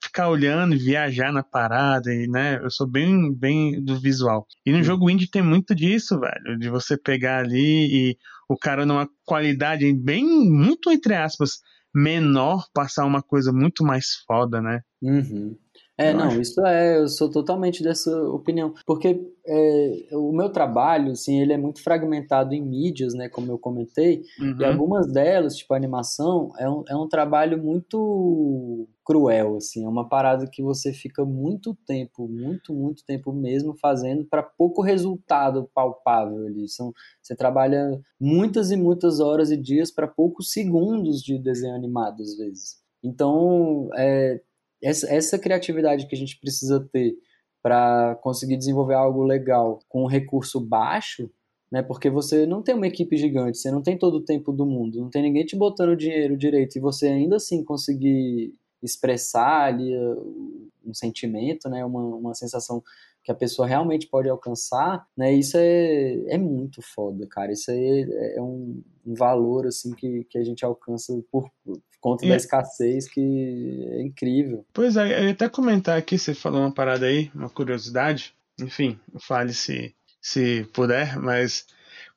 [0.03, 2.59] ficar olhando e viajar na parada, e, né?
[2.63, 4.47] Eu sou bem, bem do visual.
[4.65, 8.17] E no jogo indie tem muito disso, velho, de você pegar ali e
[8.49, 11.59] o cara numa qualidade bem, muito entre aspas,
[11.93, 14.81] menor, passar uma coisa muito mais foda, né?
[14.99, 15.55] Uhum.
[15.99, 16.39] É, não, acho.
[16.39, 21.57] isso é, eu sou totalmente dessa opinião, porque é, o meu trabalho, assim, ele é
[21.57, 24.61] muito fragmentado em mídias, né, como eu comentei, uhum.
[24.61, 30.07] e algumas delas, tipo animação, é um, é um trabalho muito cruel, assim, é uma
[30.07, 36.45] parada que você fica muito tempo, muito, muito tempo mesmo fazendo para pouco resultado palpável
[36.45, 41.75] ali, são, você trabalha muitas e muitas horas e dias para poucos segundos de desenho
[41.75, 42.79] animado, às vezes.
[43.03, 44.41] Então, é,
[44.81, 47.15] essa, essa criatividade que a gente precisa ter
[47.61, 51.29] para conseguir desenvolver algo legal com um recurso baixo,
[51.71, 51.83] né?
[51.83, 54.99] Porque você não tem uma equipe gigante, você não tem todo o tempo do mundo,
[54.99, 60.71] não tem ninguém te botando dinheiro direito e você ainda assim conseguir expressar ali uh,
[60.85, 61.83] um sentimento, né?
[61.85, 62.81] Uma, uma sensação
[63.23, 65.33] que a pessoa realmente pode alcançar, né?
[65.33, 67.51] Isso é, é muito foda, cara.
[67.51, 71.51] Isso é, é um, um valor assim que, que a gente alcança por,
[71.99, 72.29] conta e...
[72.29, 74.65] da escassez que é incrível.
[74.73, 78.33] Pois é, eu ia até comentar aqui, você falou uma parada aí, uma curiosidade.
[78.59, 81.65] Enfim, fale se, se puder, mas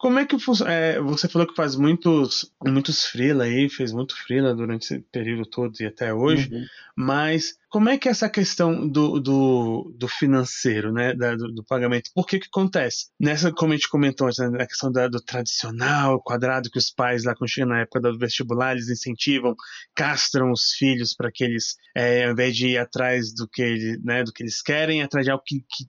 [0.02, 4.52] como é que é, você falou que faz muitos muitos freela aí, fez muito freela
[4.52, 6.64] durante esse período todo e até hoje, uhum.
[6.96, 11.64] mas como é que é essa questão do, do, do financeiro, né, da, do, do,
[11.64, 12.10] pagamento?
[12.14, 13.06] Por que que acontece?
[13.18, 17.24] Nessa, como a gente comentou, né, na questão da, do tradicional quadrado que os pais
[17.24, 19.56] lá quando na época do vestibular, eles incentivam,
[19.94, 23.98] castram os filhos para que eles, é, ao invés de ir atrás do que, ele,
[24.04, 25.86] né, do que eles querem, atrás de algo que, que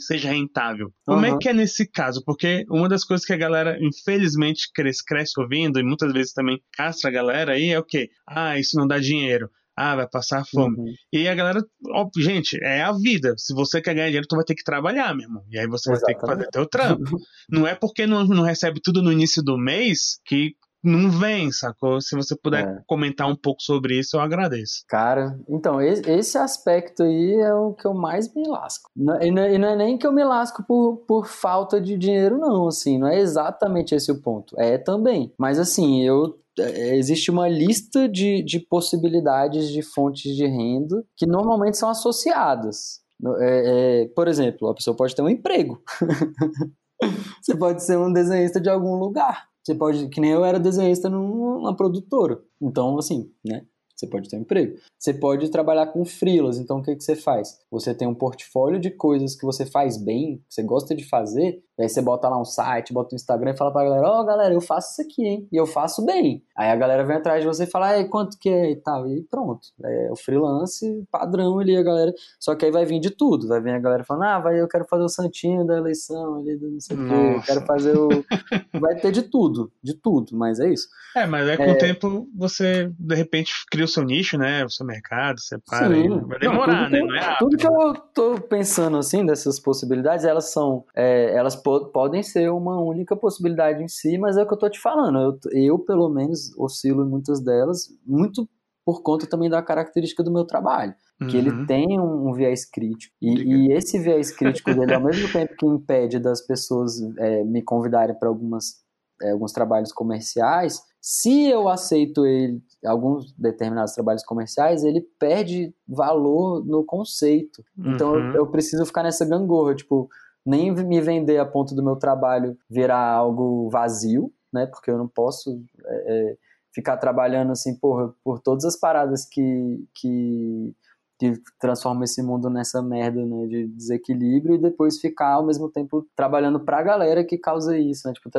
[0.00, 0.90] seja rentável.
[1.04, 1.36] Como uhum.
[1.36, 2.24] é que é nesse caso?
[2.24, 6.58] Porque uma das coisas que a galera, infelizmente, cresce, cresce ouvindo, e muitas vezes também
[6.72, 8.08] castra a galera aí, é o quê?
[8.26, 10.76] Ah, isso não dá dinheiro ah, vai passar fome.
[10.78, 10.94] Uhum.
[11.12, 13.34] E a galera, ó, gente, é a vida.
[13.38, 15.44] Se você quer ganhar dinheiro, tu vai ter que trabalhar, meu irmão.
[15.50, 16.00] E aí você Exatamente.
[16.00, 17.18] vai ter que fazer teu trampo.
[17.50, 22.00] não é porque não, não recebe tudo no início do mês que não vem, sacou?
[22.00, 22.82] Se você puder é.
[22.86, 24.82] comentar um pouco sobre isso, eu agradeço.
[24.88, 28.90] Cara, então, esse aspecto aí é o que eu mais me lasco.
[29.20, 32.98] E não é nem que eu me lasco por, por falta de dinheiro, não, assim,
[32.98, 34.54] não é exatamente esse o ponto.
[34.58, 35.32] É também.
[35.38, 41.26] Mas, assim, eu é, existe uma lista de, de possibilidades de fontes de renda que
[41.26, 43.00] normalmente são associadas.
[43.38, 45.82] É, é, por exemplo, a pessoa pode ter um emprego.
[47.40, 49.49] Você pode ser um desenhista de algum lugar.
[49.70, 52.42] Você pode, que nem eu era desenhista numa produtora.
[52.60, 53.64] Então, assim, né?
[54.00, 54.78] Você pode ter um emprego.
[54.98, 56.58] Você pode trabalhar com freelas.
[56.58, 57.58] Então, o que, que você faz?
[57.70, 61.62] Você tem um portfólio de coisas que você faz bem, que você gosta de fazer,
[61.78, 64.20] e aí você bota lá um site, bota um Instagram e fala pra galera, ó,
[64.20, 65.48] oh, galera, eu faço isso aqui, hein?
[65.50, 66.42] E eu faço bem.
[66.56, 69.08] Aí a galera vem atrás de você e fala, e quanto que é e tal.
[69.08, 69.60] E pronto.
[69.82, 72.12] É o freelance padrão ali, a galera.
[72.38, 73.48] Só que aí vai vir de tudo.
[73.48, 76.56] Vai vir a galera falando, ah, vai, eu quero fazer o santinho da eleição ali,
[76.56, 77.14] do não sei o quê.
[77.36, 78.08] Eu quero fazer o.
[78.78, 80.86] vai ter de tudo, de tudo, mas é isso.
[81.16, 81.72] É, mas é com é...
[81.72, 84.64] o tempo você, de repente, cria o seu nicho, né?
[84.64, 85.94] O seu mercado, separa.
[85.94, 86.20] Sim.
[86.20, 87.00] Vai demorar, não, né?
[87.00, 90.84] Não é tudo que eu tô pensando, assim, dessas possibilidades, elas são.
[90.94, 91.56] É, elas
[91.92, 95.18] podem ser uma única possibilidade em si, mas é o que eu tô te falando.
[95.18, 98.48] Eu, eu, pelo menos, oscilo em muitas delas, muito
[98.84, 100.94] por conta também da característica do meu trabalho.
[101.18, 101.42] Que uhum.
[101.42, 103.14] ele tem um, um viés crítico.
[103.20, 107.60] E, e, esse viés crítico dele, ao mesmo tempo que impede das pessoas é, me
[107.62, 108.80] convidarem para algumas
[109.22, 116.64] é, alguns trabalhos comerciais, se eu aceito ele, alguns determinados trabalhos comerciais, ele perde valor
[116.64, 117.64] no conceito.
[117.78, 118.36] Então eu, uhum.
[118.36, 120.08] eu preciso ficar nessa gangorra, tipo,
[120.44, 124.66] nem me vender a ponto do meu trabalho virar algo vazio, né?
[124.66, 126.36] Porque eu não posso é, é
[126.72, 130.74] ficar trabalhando assim, porra, por todas as paradas que, que
[131.20, 136.06] que transforma esse mundo nessa merda, né, de desequilíbrio e depois ficar ao mesmo tempo
[136.16, 138.30] trabalhando pra galera que causa isso, né, tipo,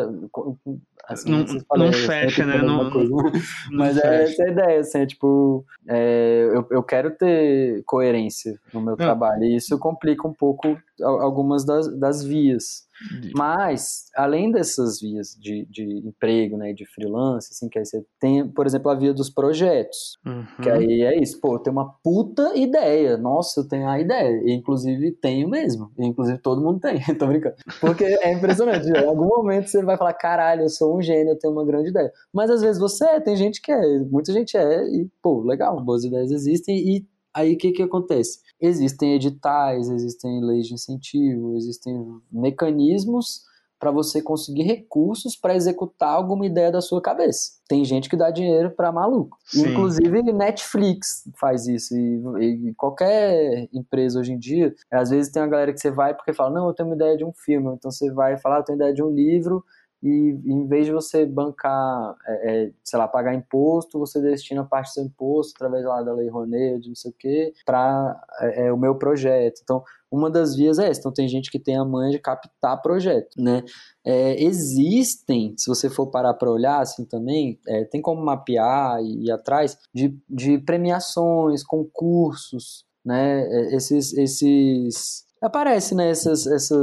[1.05, 1.45] assim, não,
[1.78, 3.18] não fecha, né, não, coisa, não,
[3.72, 4.32] mas não é fecha.
[4.32, 9.43] essa a ideia, assim, é, tipo, é, eu, eu quero ter coerência no meu trabalho
[9.43, 12.89] e isso complica um pouco algumas das, das vias.
[13.36, 18.47] Mas, além dessas vias de, de emprego, né, de freelance, assim, que aí você tem,
[18.47, 20.45] por exemplo, a via dos projetos, uhum.
[20.62, 24.52] que aí é isso, pô, tem uma puta ideia, nossa, eu tenho a ideia, e,
[24.54, 29.28] inclusive tenho mesmo, e, inclusive todo mundo tem, tô brincando, porque é impressionante, em algum
[29.28, 32.49] momento você vai falar, caralho, eu sou um gênio, eu tenho uma grande ideia, mas
[32.49, 36.04] às vezes você é, tem gente que é, muita gente é, e, pô, legal, boas
[36.04, 38.39] ideias existem, e aí o que que acontece?
[38.59, 41.93] Existem editais, existem leis de incentivo, existem
[42.32, 43.41] mecanismos
[43.82, 47.53] para você conseguir recursos para executar alguma ideia da sua cabeça.
[47.67, 49.36] Tem gente que dá dinheiro para maluco.
[49.43, 49.71] Sim.
[49.71, 55.47] Inclusive Netflix faz isso e, e, qualquer empresa hoje em dia, às vezes tem uma
[55.49, 57.73] galera que você vai porque fala: "Não, eu tenho uma ideia de um filme".
[57.73, 59.65] Então você vai falar: "Eu tenho ideia de um livro"
[60.02, 64.89] e em vez de você bancar, é, é, sei lá, pagar imposto, você destina parte
[64.89, 68.66] do seu imposto através lá da lei Rouanet, de não sei o quê, para é,
[68.66, 69.62] é, o meu projeto.
[69.64, 70.99] Então, uma das vias é essa.
[70.99, 73.64] Então, tem gente que tem a manha de captar projeto, né?
[74.04, 79.28] É, existem, se você for parar para olhar assim também, é, tem como mapear e
[79.28, 83.47] ir atrás de, de premiações, concursos, né?
[83.74, 86.76] Esses, esses aparece, né, essas, essa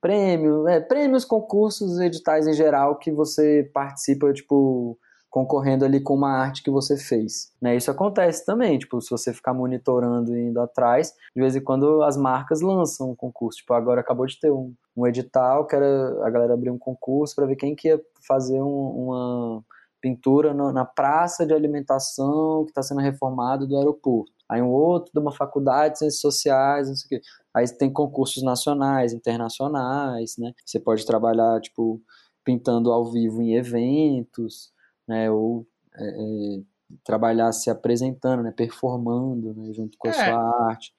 [0.00, 4.98] prêmio, é, prêmios, concursos, editais em geral que você participa, tipo,
[5.28, 9.32] concorrendo ali com uma arte que você fez, né, isso acontece também, tipo, se você
[9.32, 13.74] ficar monitorando e indo atrás, de vez em quando as marcas lançam um concurso, tipo,
[13.74, 17.46] agora acabou de ter um, um edital, que era, a galera abriu um concurso para
[17.46, 19.64] ver quem que ia fazer um, uma
[20.00, 24.35] pintura no, na praça de alimentação que está sendo reformada do aeroporto.
[24.48, 27.28] Aí um outro de uma faculdade de ciências sociais, não sei o quê.
[27.54, 30.52] Aí tem concursos nacionais, internacionais, né?
[30.64, 32.00] Você pode trabalhar, tipo,
[32.44, 34.70] pintando ao vivo em eventos,
[35.08, 35.30] né?
[35.30, 35.66] Ou
[35.96, 36.60] é, é,
[37.04, 38.52] trabalhar se apresentando, né?
[38.56, 39.72] Performando, né?
[39.72, 40.92] Junto com a é, sua arte.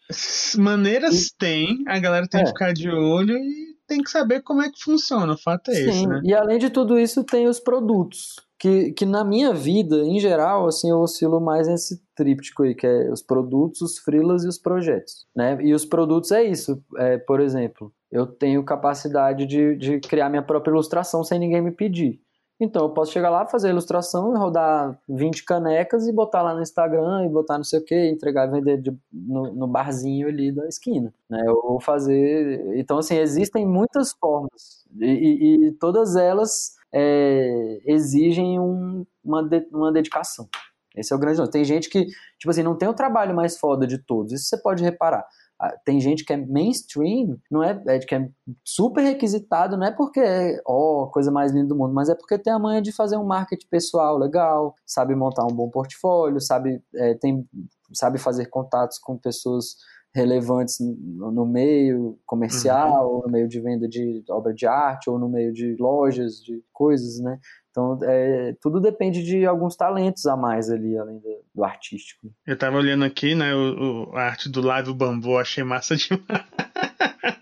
[0.58, 2.52] Maneiras e, tem, a galera tem que é.
[2.52, 5.90] ficar de olho e tem que saber como é que funciona, o fato é Sim,
[5.90, 6.22] esse, né?
[6.26, 10.68] E além de tudo isso, tem os produtos que, que na minha vida, em geral,
[10.68, 14.58] assim, eu oscilo mais nesse tríptico aí, que é os produtos, os freelas e os
[14.58, 15.58] projetos, né?
[15.62, 20.42] E os produtos é isso, é, por exemplo, eu tenho capacidade de, de criar minha
[20.42, 22.20] própria ilustração sem ninguém me pedir.
[22.60, 26.62] Então eu posso chegar lá, fazer a ilustração, rodar 20 canecas e botar lá no
[26.62, 30.52] Instagram e botar não sei o que, entregar e vender de, no, no, barzinho ali
[30.52, 31.14] da esquina.
[31.30, 31.44] Né?
[31.46, 32.76] Vou fazer.
[32.76, 34.88] Então, assim, existem muitas formas.
[35.00, 40.48] E, e, e todas elas é, exigem um, uma, de, uma dedicação.
[40.96, 41.52] Esse é o grande nome.
[41.52, 44.34] Tem gente que, tipo assim, não tem o trabalho mais foda de todos.
[44.34, 45.26] Isso você pode reparar.
[45.60, 48.30] Ah, tem gente que é mainstream, não é, é que é
[48.64, 52.38] super requisitado, não é porque é ó, coisa mais linda do mundo, mas é porque
[52.38, 56.80] tem a manha de fazer um marketing pessoal legal, sabe montar um bom portfólio, sabe,
[56.94, 57.48] é, tem,
[57.92, 59.78] sabe fazer contatos com pessoas
[60.18, 63.16] relevantes no meio comercial, uhum.
[63.16, 66.64] ou no meio de venda de obra de arte, ou no meio de lojas, de
[66.74, 67.40] coisas, né?
[67.70, 72.28] Então, é, tudo depende de alguns talentos a mais ali, além do, do artístico.
[72.46, 76.44] Eu tava olhando aqui, né, o, o, a arte do Live Bambu, achei massa demais.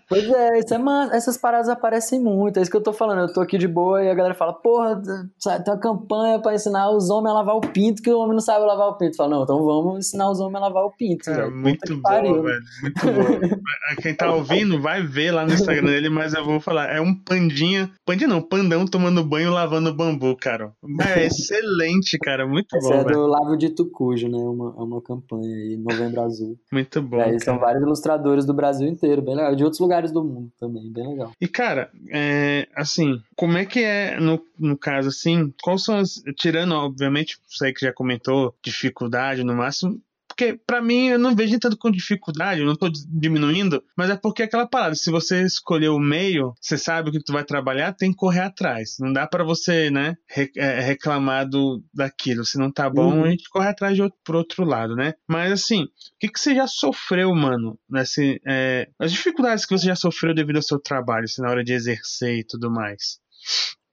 [0.08, 1.16] Pois é, isso é massa.
[1.16, 2.58] essas paradas aparecem muito.
[2.58, 3.22] É isso que eu tô falando.
[3.22, 6.90] Eu tô aqui de boa e a galera fala, porra, tem uma campanha pra ensinar
[6.90, 9.16] os homens a lavar o pinto, que o homem não sabe lavar o pinto.
[9.16, 11.28] Fala, não, então vamos ensinar os homens a lavar o pinto.
[11.28, 12.62] É, muito bom, velho.
[12.82, 13.56] Muito bom.
[14.00, 16.86] Quem tá ouvindo, vai ver lá no Instagram dele, mas eu vou falar.
[16.86, 17.90] É um pandinha.
[18.04, 20.72] Pandinha não, pandão tomando banho lavando bambu, cara.
[21.16, 22.46] É excelente, cara.
[22.46, 22.94] Muito Essa bom.
[22.94, 23.16] é velho.
[23.16, 24.38] do Lavo de Tucujo, né?
[24.38, 26.56] Uma, é uma campanha aí, Novembro Azul.
[26.72, 27.20] Muito bom.
[27.20, 29.55] É, são vários ilustradores do Brasil inteiro, bem legal.
[29.56, 31.32] De outros lugares do mundo também, bem legal.
[31.40, 35.52] E cara, é, assim, como é que é no, no caso assim?
[35.62, 36.22] Quais são as.
[36.36, 40.00] Tirando, obviamente, você que já comentou, dificuldade no máximo,
[40.36, 44.16] porque, para mim, eu não vejo tanto com dificuldade, eu não tô diminuindo, mas é
[44.16, 47.42] porque é aquela parada, se você escolher o meio, você sabe o que tu vai
[47.42, 48.96] trabalhar, tem que correr atrás.
[49.00, 50.14] Não dá para você, né,
[50.56, 52.44] é, reclamar do, daquilo.
[52.44, 53.24] Se não tá bom, uhum.
[53.24, 55.14] a gente corre atrás de outro, pro outro lado, né?
[55.26, 55.88] Mas, assim, o
[56.20, 60.56] que, que você já sofreu, mano, nesse, é, as dificuldades que você já sofreu devido
[60.56, 63.18] ao seu trabalho, assim, na hora de exercer e tudo mais?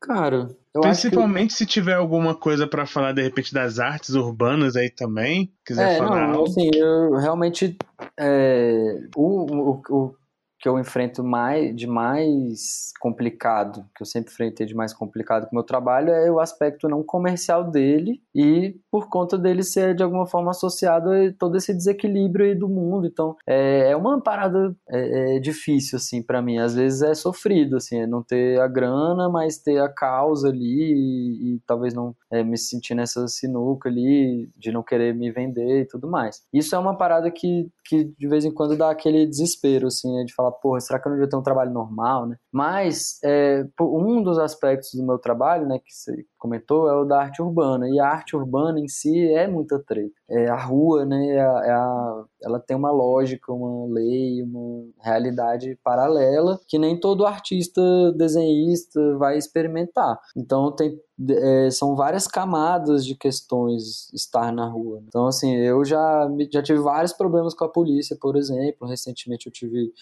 [0.03, 1.57] Cara, eu Principalmente que...
[1.59, 5.97] se tiver alguma coisa para falar, de repente, das artes urbanas aí também, quiser é,
[5.97, 6.43] falar não.
[6.43, 7.77] Assim, eu realmente.
[8.19, 10.15] É, o, o, o
[10.63, 15.51] que eu enfrento mais, de mais complicado, que eu sempre enfrentei de mais complicado com
[15.51, 20.01] o meu trabalho, é o aspecto não comercial dele e por conta dele ser de
[20.01, 23.05] alguma forma associado a todo esse desequilíbrio aí do mundo.
[23.05, 26.57] Então, é, é uma parada é, é difícil, assim, para mim.
[26.59, 30.63] Às vezes é sofrido, assim, é não ter a grana, mas ter a causa ali
[30.63, 35.81] e, e talvez não é, me sentir nessa sinuca ali de não querer me vender
[35.81, 36.41] e tudo mais.
[36.53, 40.23] Isso é uma parada que, que de vez em quando dá aquele desespero, assim, né,
[40.23, 42.37] de falar, porra, será que eu não devia ter um trabalho normal, né?
[42.51, 47.21] Mas é, um dos aspectos do meu trabalho, né, que você comentou, é o da
[47.21, 47.87] arte urbana.
[47.89, 50.13] E a arte urbana em si é muita treta.
[50.29, 54.85] É a rua, né, é a, é a, ela tem uma lógica, uma lei, uma
[55.01, 57.81] realidade paralela que nem todo artista
[58.17, 60.19] desenhista vai experimentar.
[60.35, 60.97] Então tem
[61.29, 65.01] é, são várias camadas de questões estar na rua.
[65.07, 68.87] Então, assim, eu já, já tive vários problemas com a polícia, por exemplo.
[68.87, 69.93] Recentemente eu tive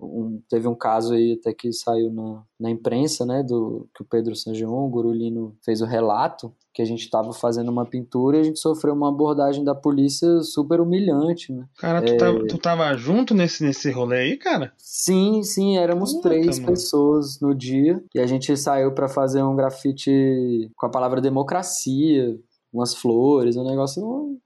[0.00, 4.06] um, teve um caso aí até que saiu na, na imprensa, né, do que o
[4.06, 8.40] Pedro Sanjeon, o Gurulino, fez o relato que a gente estava fazendo uma pintura e
[8.40, 11.66] a gente sofreu uma abordagem da polícia super humilhante, né?
[11.78, 12.16] Cara, tu, é...
[12.16, 14.72] tava, tu tava junto nesse, nesse rolê aí, cara?
[14.78, 16.72] Sim, sim, éramos Puta, três mano.
[16.72, 22.38] pessoas no dia e a gente saiu para fazer um grafite com a palavra democracia,
[22.72, 24.36] umas flores, um negócio, uma,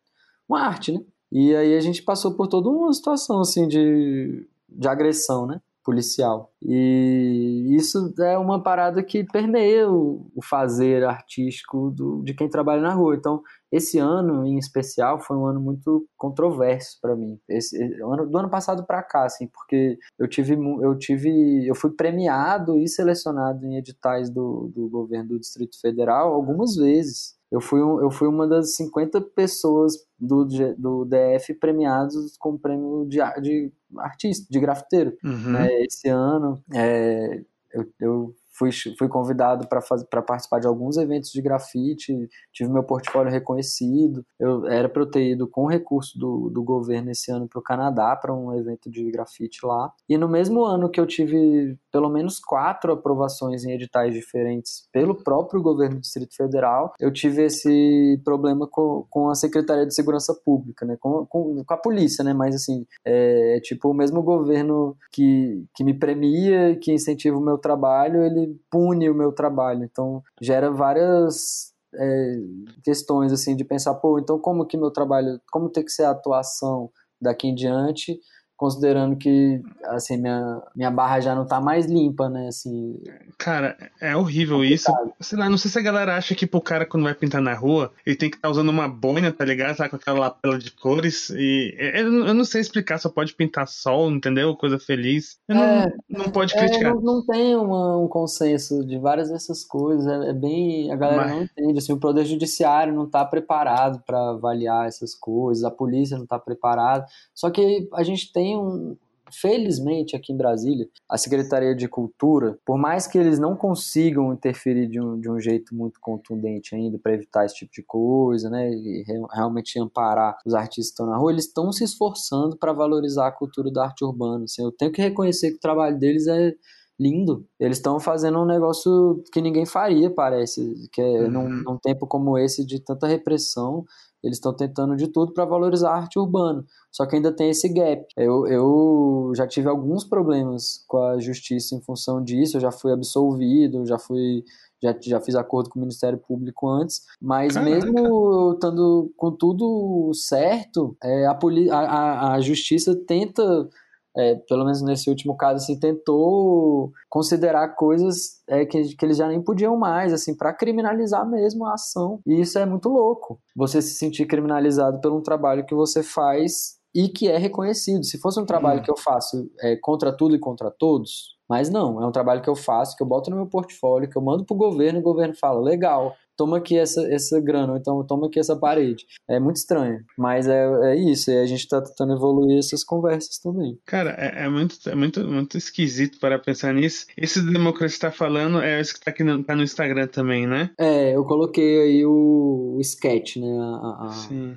[0.48, 1.00] uma arte, né?
[1.30, 5.60] E aí a gente passou por toda uma situação assim de de agressão, né?
[5.84, 6.50] policial.
[6.62, 12.94] E isso é uma parada que permeia o, fazer artístico do, de quem trabalha na
[12.94, 13.14] rua.
[13.14, 17.38] Então, esse ano em especial foi um ano muito controverso para mim.
[17.48, 21.90] Esse ano, do ano passado para cá, assim, porque eu tive eu tive eu fui
[21.90, 27.34] premiado e selecionado em editais do, do governo do Distrito Federal algumas vezes.
[27.54, 30.44] Eu fui, eu fui uma das 50 pessoas do,
[30.76, 35.16] do DF premiados com o prêmio de, de artista, de grafiteiro.
[35.24, 35.52] Uhum.
[35.52, 35.68] Né?
[35.82, 37.42] Esse ano é,
[37.72, 43.30] eu, eu fui, fui convidado para participar de alguns eventos de grafite, tive meu portfólio
[43.30, 44.24] reconhecido.
[44.38, 47.62] Eu era para eu ter ido com recurso do, do governo esse ano para o
[47.62, 49.92] Canadá para um evento de grafite lá.
[50.08, 55.14] E no mesmo ano que eu tive pelo menos quatro aprovações em editais diferentes pelo
[55.14, 60.34] próprio governo do Distrito Federal, eu tive esse problema com, com a Secretaria de Segurança
[60.44, 60.96] Pública, né?
[60.98, 62.34] com, com, com a polícia, né?
[62.34, 67.58] Mas assim, é, tipo, o mesmo governo que, que me premia, que incentiva o meu
[67.58, 69.84] trabalho, ele pune o meu trabalho.
[69.84, 72.36] Então, gera várias é,
[72.82, 76.10] questões, assim, de pensar, pô, então como que meu trabalho, como tem que ser a
[76.10, 76.90] atuação
[77.22, 78.18] daqui em diante
[78.56, 83.00] considerando que assim minha, minha barra já não tá mais limpa, né, assim.
[83.38, 84.74] Cara, é horrível complicado.
[84.74, 85.14] isso.
[85.20, 87.54] Sei lá, não sei se a galera acha que pro cara quando vai pintar na
[87.54, 89.76] rua, ele tem que estar tá usando uma boina, tá ligado?
[89.76, 93.66] Tá com aquela lapela de cores e eu, eu, não sei explicar, só pode pintar
[93.66, 94.56] sol, entendeu?
[94.56, 95.38] Coisa feliz.
[95.48, 96.92] Eu é, não, não pode criticar.
[96.92, 100.96] É, não, não, tem uma, um consenso de várias dessas coisas, é, é bem, a
[100.96, 101.32] galera Mas...
[101.32, 106.16] não entende, assim, o poder judiciário não tá preparado para avaliar essas coisas, a polícia
[106.16, 107.06] não tá preparada.
[107.34, 108.96] Só que a gente tem tem um.
[109.40, 114.86] Felizmente, aqui em Brasília, a Secretaria de Cultura, por mais que eles não consigam interferir
[114.86, 118.70] de um, de um jeito muito contundente ainda para evitar esse tipo de coisa, né,
[118.70, 123.26] e realmente amparar os artistas que estão na rua, eles estão se esforçando para valorizar
[123.26, 124.44] a cultura da arte urbana.
[124.44, 126.52] Assim, eu tenho que reconhecer que o trabalho deles é
[127.00, 127.46] lindo.
[127.58, 131.30] Eles estão fazendo um negócio que ninguém faria, parece, que é uhum.
[131.30, 133.84] num, num tempo como esse de tanta repressão,
[134.24, 136.64] eles estão tentando de tudo para valorizar a arte urbana.
[136.90, 138.06] Só que ainda tem esse gap.
[138.16, 142.92] Eu, eu já tive alguns problemas com a justiça em função disso, eu já fui
[142.92, 144.42] absolvido, já fui
[144.82, 147.70] já, já fiz acordo com o Ministério Público antes, mas Caraca.
[147.70, 151.38] mesmo estando com tudo certo, é, a,
[151.72, 153.68] a, a justiça tenta
[154.16, 159.28] é, pelo menos nesse último caso, assim, tentou considerar coisas é, que, que eles já
[159.28, 162.20] nem podiam mais, assim, para criminalizar mesmo a ação.
[162.26, 163.40] E isso é muito louco.
[163.56, 168.04] Você se sentir criminalizado por um trabalho que você faz e que é reconhecido.
[168.04, 168.82] Se fosse um trabalho hum.
[168.84, 172.48] que eu faço é, contra tudo e contra todos, mas não, é um trabalho que
[172.48, 175.04] eu faço, que eu boto no meu portfólio, que eu mando pro governo e o
[175.04, 179.06] governo fala, legal, toma aqui essa, essa grana, ou então toma aqui essa parede.
[179.28, 183.38] É muito estranho, mas é, é isso, e a gente tá tentando evoluir essas conversas
[183.38, 183.78] também.
[183.86, 187.06] Cara, é, é muito, é muito, muito esquisito para pensar nisso.
[187.16, 190.70] Esse democracia tá falando é esse que tá aqui no, tá no Instagram também, né?
[190.78, 193.58] É, eu coloquei aí o, o sketch, né?
[193.58, 194.56] A, a, Sim.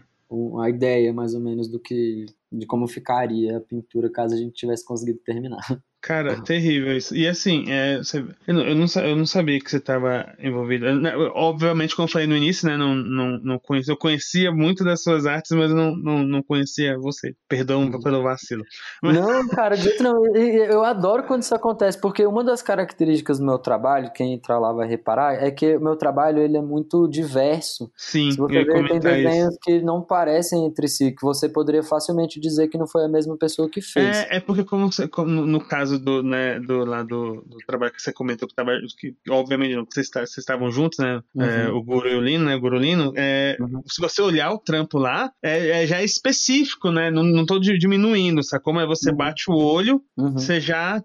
[0.61, 4.53] a ideia, mais ou menos, do que de como ficaria a pintura caso a gente
[4.53, 5.59] tivesse conseguido terminar.
[6.07, 7.13] Cara, terrível isso.
[7.13, 10.89] E assim, é, você, eu, não, eu, não, eu sabia que você estava envolvido.
[11.01, 12.77] Né, obviamente, como eu falei no início, né?
[12.77, 16.41] Não, não, não conhecia, eu conhecia muito das suas artes, mas eu não, não, não
[16.41, 17.35] conhecia você.
[17.49, 17.99] Perdão uhum.
[18.01, 18.63] pelo vacilo.
[19.03, 19.19] Mas...
[19.19, 20.01] Não, cara, de jeito.
[20.01, 24.59] Eu, eu adoro quando isso acontece, porque uma das características do meu trabalho, quem entrar
[24.59, 27.91] lá vai reparar, é que o meu trabalho ele é muito diverso.
[27.97, 29.59] Sim, Se você ver, tem desenhos isso.
[29.61, 33.35] que não parecem entre si, que você poderia facilmente dizer que não foi a mesma
[33.35, 34.15] pessoa que fez.
[34.15, 37.91] É, é porque, como, como no caso caso do, né, do, lá do, do trabalho
[37.91, 41.21] que você comentou, que, tava, que obviamente não, que vocês, vocês estavam juntos, né?
[41.35, 41.43] Uhum.
[41.43, 42.55] É, o Guru e o Lino, né?
[42.55, 43.81] O Gurulino, é, uhum.
[43.85, 47.11] se você olhar o trampo lá, é, é já é específico, né?
[47.11, 48.73] Não, não tô diminuindo, sacou?
[48.73, 49.17] Mas você uhum.
[49.17, 50.33] bate o olho, uhum.
[50.33, 51.01] você já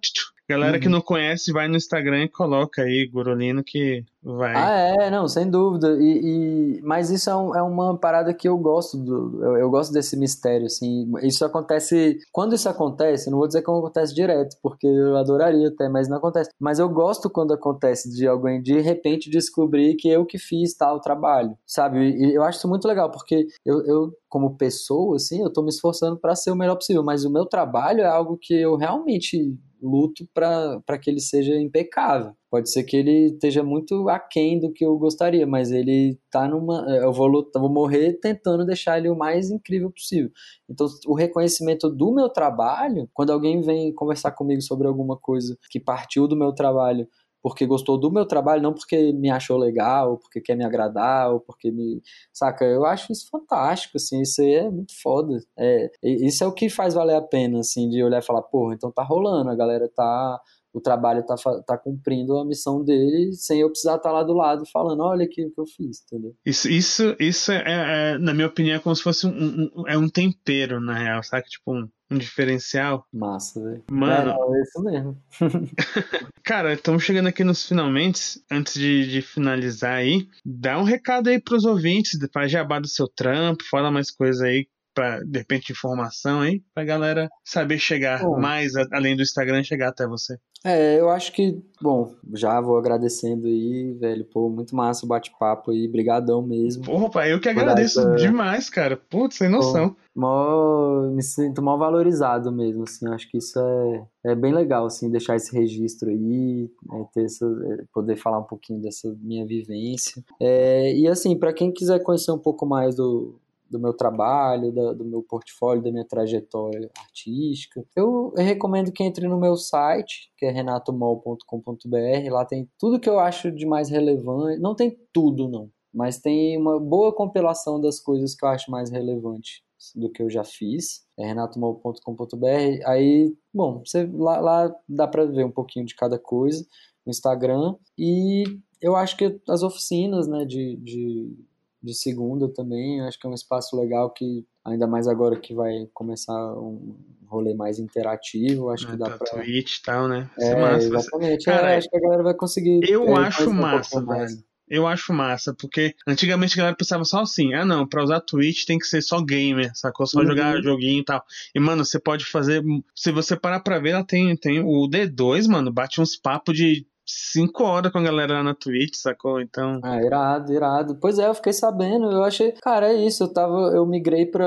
[0.52, 0.80] Galera uhum.
[0.80, 4.54] que não conhece, vai no Instagram e coloca aí Gurulino que vai.
[4.54, 5.96] Ah, é, não, sem dúvida.
[5.98, 6.82] E, e...
[6.82, 9.42] Mas isso é, um, é, uma parada que eu gosto do.
[9.42, 11.10] Eu, eu, gosto desse mistério, assim.
[11.22, 12.18] Isso acontece.
[12.30, 16.18] Quando isso acontece, não vou dizer que acontece direto, porque eu adoraria até, mas não
[16.18, 16.50] acontece.
[16.60, 21.00] Mas eu gosto quando acontece de alguém de repente descobrir que eu que fiz tal
[21.00, 22.10] trabalho, sabe?
[22.10, 25.68] E eu acho isso muito legal, porque eu, eu como pessoa, assim, eu tô me
[25.68, 29.54] esforçando para ser o melhor possível, mas o meu trabalho é algo que eu realmente
[29.82, 32.32] luto para que ele seja impecável.
[32.50, 36.86] Pode ser que ele esteja muito aquém do que eu gostaria, mas ele tá numa.
[36.88, 40.30] Eu vou, lutar, vou morrer tentando deixar ele o mais incrível possível.
[40.68, 45.80] Então, o reconhecimento do meu trabalho, quando alguém vem conversar comigo sobre alguma coisa que
[45.80, 47.08] partiu do meu trabalho
[47.42, 51.32] porque gostou do meu trabalho, não porque me achou legal, ou porque quer me agradar,
[51.32, 52.00] ou porque me.
[52.32, 52.64] Saca?
[52.64, 55.38] Eu acho isso fantástico, assim, isso aí é muito foda.
[55.58, 58.74] É, isso é o que faz valer a pena, assim, de olhar e falar, porra,
[58.74, 60.40] então tá rolando, a galera tá.
[60.72, 61.34] O trabalho tá,
[61.66, 65.24] tá cumprindo a missão dele sem eu precisar estar tá lá do lado falando, olha
[65.24, 66.34] aqui o que eu fiz, entendeu?
[66.44, 69.98] Isso, isso, isso é, é na minha opinião, é como se fosse um, um, é
[69.98, 71.44] um tempero, na real, sabe?
[71.44, 73.06] Tipo, um, um diferencial.
[73.12, 73.84] Massa, velho.
[73.90, 74.30] Mano.
[74.30, 75.22] É, é isso mesmo.
[76.44, 78.42] Cara, estamos chegando aqui nos finalmente.
[78.50, 83.08] Antes de, de, finalizar aí, dá um recado aí pros ouvintes, faz jabá do seu
[83.08, 88.38] trampo, fala mais coisa aí para de repente informação aí pra galera saber chegar bom,
[88.38, 90.36] mais além do Instagram chegar até você.
[90.64, 95.72] É, eu acho que, bom, já vou agradecendo aí, velho, pô, muito massa o bate-papo
[95.72, 96.84] aí, brigadão mesmo.
[96.84, 98.14] Porra, pai, eu que agradeço essa...
[98.14, 99.90] demais, cara, putz, sem noção.
[99.90, 104.86] Pô, mó, me sinto mal valorizado mesmo, assim, acho que isso é, é bem legal,
[104.86, 109.44] assim, deixar esse registro aí, é, ter essa, é, poder falar um pouquinho dessa minha
[109.44, 110.22] vivência.
[110.40, 113.34] É, e assim, para quem quiser conhecer um pouco mais do,
[113.72, 117.82] do meu trabalho, da, do meu portfólio, da minha trajetória artística.
[117.96, 122.30] Eu, recomendo que entre no meu site, que é renatomol.com.br.
[122.30, 124.60] Lá tem tudo que eu acho de mais relevante.
[124.60, 128.90] Não tem tudo, não, mas tem uma boa compilação das coisas que eu acho mais
[128.90, 129.64] relevante
[129.96, 131.04] do que eu já fiz.
[131.18, 132.86] É renatomol.com.br.
[132.86, 136.64] Aí, bom, você, lá, lá dá para ver um pouquinho de cada coisa
[137.06, 137.74] no Instagram.
[137.98, 138.44] E
[138.80, 141.34] eu acho que as oficinas né, de, de
[141.82, 143.00] de segunda também.
[143.02, 147.54] Acho que é um espaço legal que, ainda mais agora que vai começar um rolê
[147.54, 149.42] mais interativo, acho que dá tá pra...
[149.42, 150.30] Twitch e tal, né?
[150.38, 150.86] é, massa.
[150.86, 151.44] exatamente.
[151.46, 152.80] Cara, é, acho que a galera vai conseguir...
[152.88, 154.44] Eu é, acho massa, um velho.
[154.68, 158.64] Eu acho massa, porque antigamente a galera pensava só assim, ah não, pra usar Twitch
[158.64, 160.06] tem que ser só gamer, sacou?
[160.06, 160.26] Só uhum.
[160.26, 161.22] jogar joguinho e tal.
[161.54, 162.62] E, mano, você pode fazer.
[162.94, 166.86] Se você parar pra ver, ela tem, tem o D2, mano, bate uns papos de
[167.32, 169.40] cinco horas com a galera lá na Twitch, sacou?
[169.40, 169.80] Então.
[169.82, 170.96] Ah, irado, irado.
[171.00, 172.10] Pois é, eu fiquei sabendo.
[172.10, 173.24] Eu achei, cara, é isso.
[173.24, 174.46] Eu tava, eu migrei pra.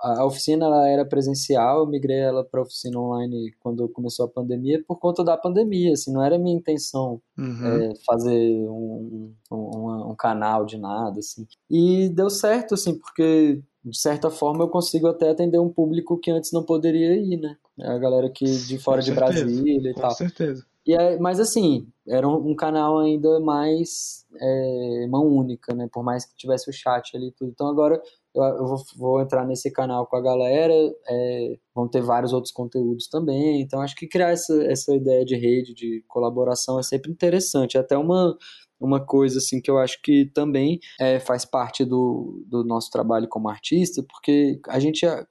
[0.00, 4.82] A oficina ela era presencial, eu migrei ela pra oficina online quando começou a pandemia,
[4.86, 7.66] por conta da pandemia, assim, não era minha intenção uhum.
[7.66, 11.46] é, fazer um, um, um canal de nada, assim.
[11.70, 16.30] E deu certo, assim, porque de certa forma eu consigo até atender um público que
[16.30, 17.56] antes não poderia ir, né?
[17.80, 20.10] A galera que de fora de Brasília e com tal.
[20.10, 20.66] Com certeza.
[20.86, 25.88] E é, mas assim, era um, um canal ainda mais é, mão única, né?
[25.92, 27.50] Por mais que tivesse o chat ali e tudo.
[27.50, 28.00] Então agora
[28.34, 30.72] eu, eu vou, vou, entrar nesse canal com a galera,
[31.08, 33.60] é, vão ter vários outros conteúdos também.
[33.60, 37.76] Então acho que criar essa, essa ideia de rede, de colaboração é sempre interessante.
[37.76, 38.36] É até uma,
[38.78, 43.28] uma coisa assim que eu acho que também é, faz parte do, do nosso trabalho
[43.28, 45.26] como artista, porque a gente, a,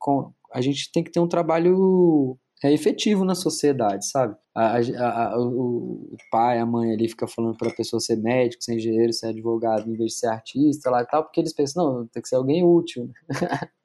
[0.52, 4.36] a gente tem que ter um trabalho é efetivo na sociedade, sabe?
[4.54, 8.64] A, a, a, o, pai, a mãe ali fica falando para a pessoa ser médico,
[8.64, 11.86] ser engenheiro, ser advogado, em vez de ser artista lá e tal, porque eles pensam,
[11.86, 13.10] não, tem que ser alguém útil.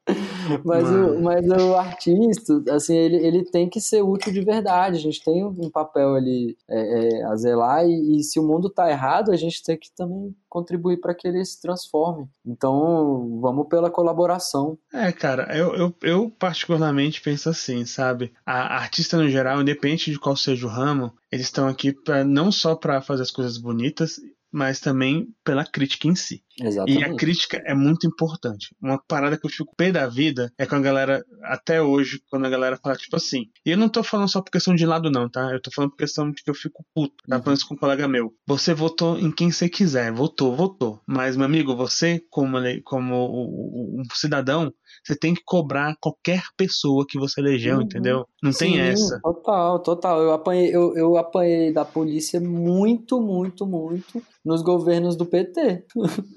[0.64, 4.96] mas, o, mas o artista, assim, ele, ele tem que ser útil de verdade.
[4.96, 8.70] A gente tem um papel ali é, é, a zelar e, e, se o mundo
[8.70, 12.28] tá errado, a gente tem que também contribuir para que ele se transforme.
[12.44, 14.76] Então, vamos pela colaboração.
[14.92, 18.32] É, cara, eu, eu, eu particularmente penso assim, sabe?
[18.44, 22.50] A artista no geral, independente de qual seja o ramo, eles estão aqui pra, não
[22.50, 24.20] só para fazer as coisas bonitas,
[24.52, 26.42] mas também pela crítica em si.
[26.60, 27.00] Exatamente.
[27.00, 28.74] E a crítica é muito importante.
[28.80, 32.46] Uma parada que eu fico pé da vida é com a galera, até hoje, quando
[32.46, 33.46] a galera fala tipo assim.
[33.64, 35.50] E eu não tô falando só por questão de lado, não, tá?
[35.52, 37.16] Eu tô falando por questão de que eu fico puto.
[37.26, 37.42] Tá uhum.
[37.42, 38.34] falando isso com um colega meu.
[38.46, 40.12] Você votou em quem você quiser.
[40.12, 41.00] Votou, votou.
[41.06, 44.72] Mas, meu amigo, você, como, como um cidadão,
[45.04, 47.82] você tem que cobrar qualquer pessoa que você elegeu, uhum.
[47.82, 48.26] entendeu?
[48.42, 49.20] Não Sim, tem essa.
[49.20, 50.22] Total, total.
[50.22, 55.84] Eu apanhei, eu, eu apanhei da polícia muito, muito, muito nos governos do PT.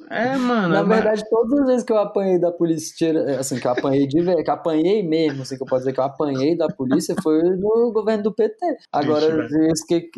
[0.10, 0.70] É, mano.
[0.70, 1.30] Na é verdade, mas...
[1.30, 4.50] todas as vezes que eu apanhei da polícia, assim, que eu apanhei de ver, que
[4.50, 7.92] eu apanhei mesmo, assim, que eu posso dizer que eu apanhei da polícia, foi no
[7.92, 8.78] governo do PT.
[8.92, 10.10] Agora, isso que,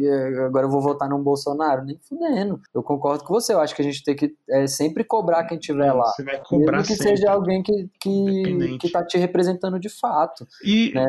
[0.46, 2.60] agora eu vou votar no Bolsonaro, nem fudendo.
[2.74, 5.58] Eu concordo com você, eu acho que a gente tem que é, sempre cobrar quem
[5.58, 6.12] tiver lá.
[6.12, 7.18] Você vai cobrar mesmo que sempre.
[7.18, 8.35] seja alguém que, que,
[8.80, 10.48] que tá te representando de fato.
[10.64, 11.06] E né?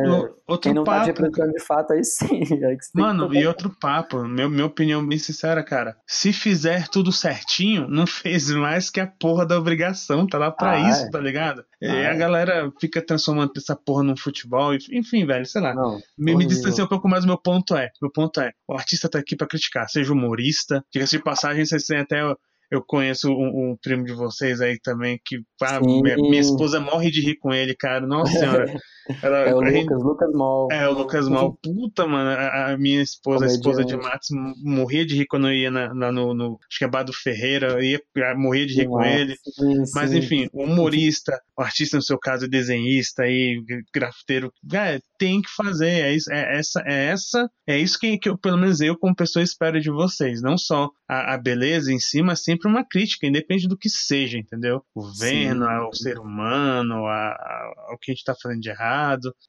[0.47, 2.41] outro quem não papo, tá te representando de fato, aí sim.
[2.67, 5.97] Aí Mano, e outro papo, meu, minha opinião bem sincera, cara.
[6.07, 10.73] Se fizer tudo certinho, não fez mais que a porra da obrigação, tá lá pra
[10.73, 11.11] ah, isso, é.
[11.11, 11.65] tá ligado?
[11.83, 12.17] Ah, e a é.
[12.17, 15.75] galera fica transformando essa porra num futebol, enfim, velho, sei lá.
[15.75, 19.19] Não, me, me um pouco mais, meu ponto é, meu ponto é, o artista tá
[19.19, 22.23] aqui pra criticar, seja humorista, diga-se de passagem, vocês têm até
[22.71, 27.11] eu conheço um, um, primo de vocês aí também que pá, minha, minha, esposa morre
[27.11, 28.07] de rir com ele, cara.
[28.07, 28.75] Nossa senhora.
[29.23, 30.69] Ela, é o Lucas, gente, Lucas Mal.
[30.71, 31.59] É, o Lucas Mal.
[31.63, 34.29] Puta, mano, a, a minha esposa, a esposa de Matos,
[34.63, 37.85] morria de rir quando eu ia na, na no, no, Acho que é Bado Ferreira,
[37.85, 38.01] ia,
[38.37, 39.37] morria de rir Nossa, com ele.
[39.37, 43.63] Sim, Mas enfim, humorista, o artista, no seu caso, desenhista aí,
[43.95, 45.87] grafiteiro, é, tem que fazer.
[45.87, 49.15] É, isso, é essa, é essa, é isso que, que eu, pelo menos eu, como
[49.15, 50.43] pessoa, espero de vocês.
[50.43, 54.39] Não só a, a beleza em si, mas sempre uma crítica, independe do que seja,
[54.39, 54.83] entendeu?
[54.95, 58.96] O governo, ao ser humano, a, a, ao que a gente tá fazendo de errado.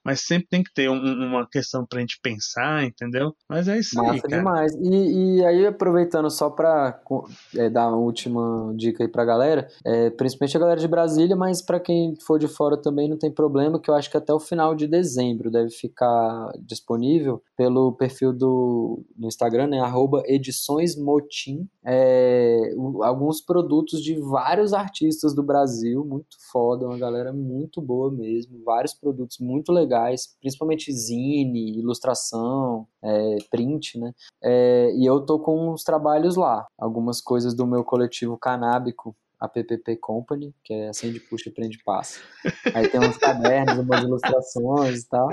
[0.03, 3.33] Mas sempre tem que ter um, uma questão pra gente pensar, entendeu?
[3.49, 4.21] Mas é isso Massa aí.
[4.21, 4.37] Cara.
[4.37, 4.73] demais.
[4.75, 6.99] E, e aí, aproveitando só pra
[7.55, 11.61] é, dar uma última dica aí pra galera, é, principalmente a galera de Brasília, mas
[11.61, 14.39] para quem for de fora também não tem problema, que eu acho que até o
[14.39, 22.73] final de dezembro deve ficar disponível pelo perfil do, do Instagram, né, arroba ediçõesmotim, é,
[23.01, 28.93] alguns produtos de vários artistas do Brasil, muito foda, uma galera muito boa mesmo, vários
[29.43, 34.13] muito legais, principalmente zine, ilustração, é, print, né,
[34.43, 39.47] é, e eu tô com uns trabalhos lá, algumas coisas do meu coletivo canábico, a
[39.47, 42.19] PPP Company, que é acende, puxa, prende, passa.
[42.73, 45.29] Aí tem uns cadernos, umas ilustrações e tal.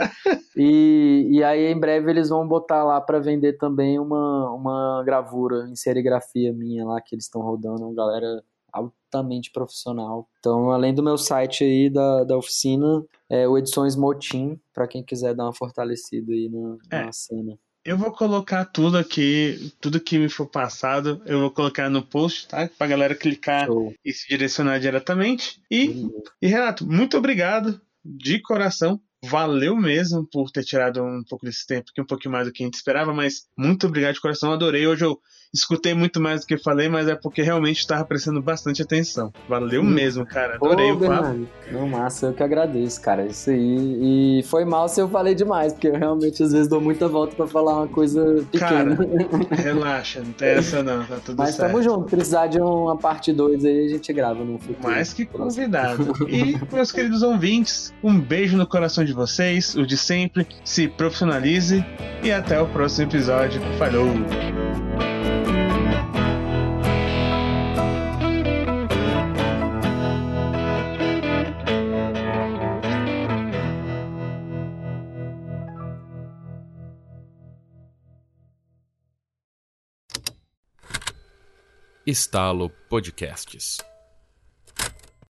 [0.57, 5.67] E, e aí em breve eles vão botar lá para vender também uma, uma gravura
[5.69, 8.45] em serigrafia minha lá que eles estão rodando, uma galera
[8.75, 10.29] altamente profissional.
[10.39, 15.03] Então, além do meu site aí da, da oficina, é o Edições Motim, para quem
[15.03, 17.05] quiser dar uma fortalecida aí na, é.
[17.05, 17.59] na cena.
[17.85, 22.49] Eu vou colocar tudo aqui, tudo que me for passado, eu vou colocar no post,
[22.49, 22.69] tá?
[22.79, 23.95] Pra galera clicar Show.
[24.03, 25.61] e se direcionar diretamente.
[25.71, 26.23] E, uhum.
[26.41, 31.91] e Renato, muito obrigado de coração valeu mesmo por ter tirado um pouco desse tempo,
[31.95, 34.87] que um pouquinho mais do que a gente esperava, mas muito obrigado de coração, adorei.
[34.87, 35.19] Hoje eu
[35.55, 39.33] escutei muito mais do que falei, mas é porque realmente estava prestando bastante atenção.
[39.49, 39.85] Valeu hum.
[39.85, 40.57] mesmo, cara.
[40.57, 41.47] Adorei Ô, o papo.
[41.71, 43.25] Não, massa, eu que agradeço, cara.
[43.25, 44.39] Isso aí.
[44.41, 47.37] E foi mal se eu falei demais, porque eu realmente às vezes dou muita volta
[47.37, 48.97] para falar uma coisa pequena.
[48.97, 51.73] Cara, relaxa, não tem essa não, tá tudo mas certo.
[51.73, 54.83] Mas tamo junto, precisar de uma parte 2 aí, a gente grava no futuro.
[54.83, 56.13] Mais que convidado.
[56.29, 60.47] E, meus queridos ouvintes, um beijo no coração de vocês, o de sempre.
[60.65, 61.85] Se profissionalize
[62.23, 63.61] e até o próximo episódio.
[63.79, 65.14] Falou!
[82.07, 83.94] Estalo Podcasts.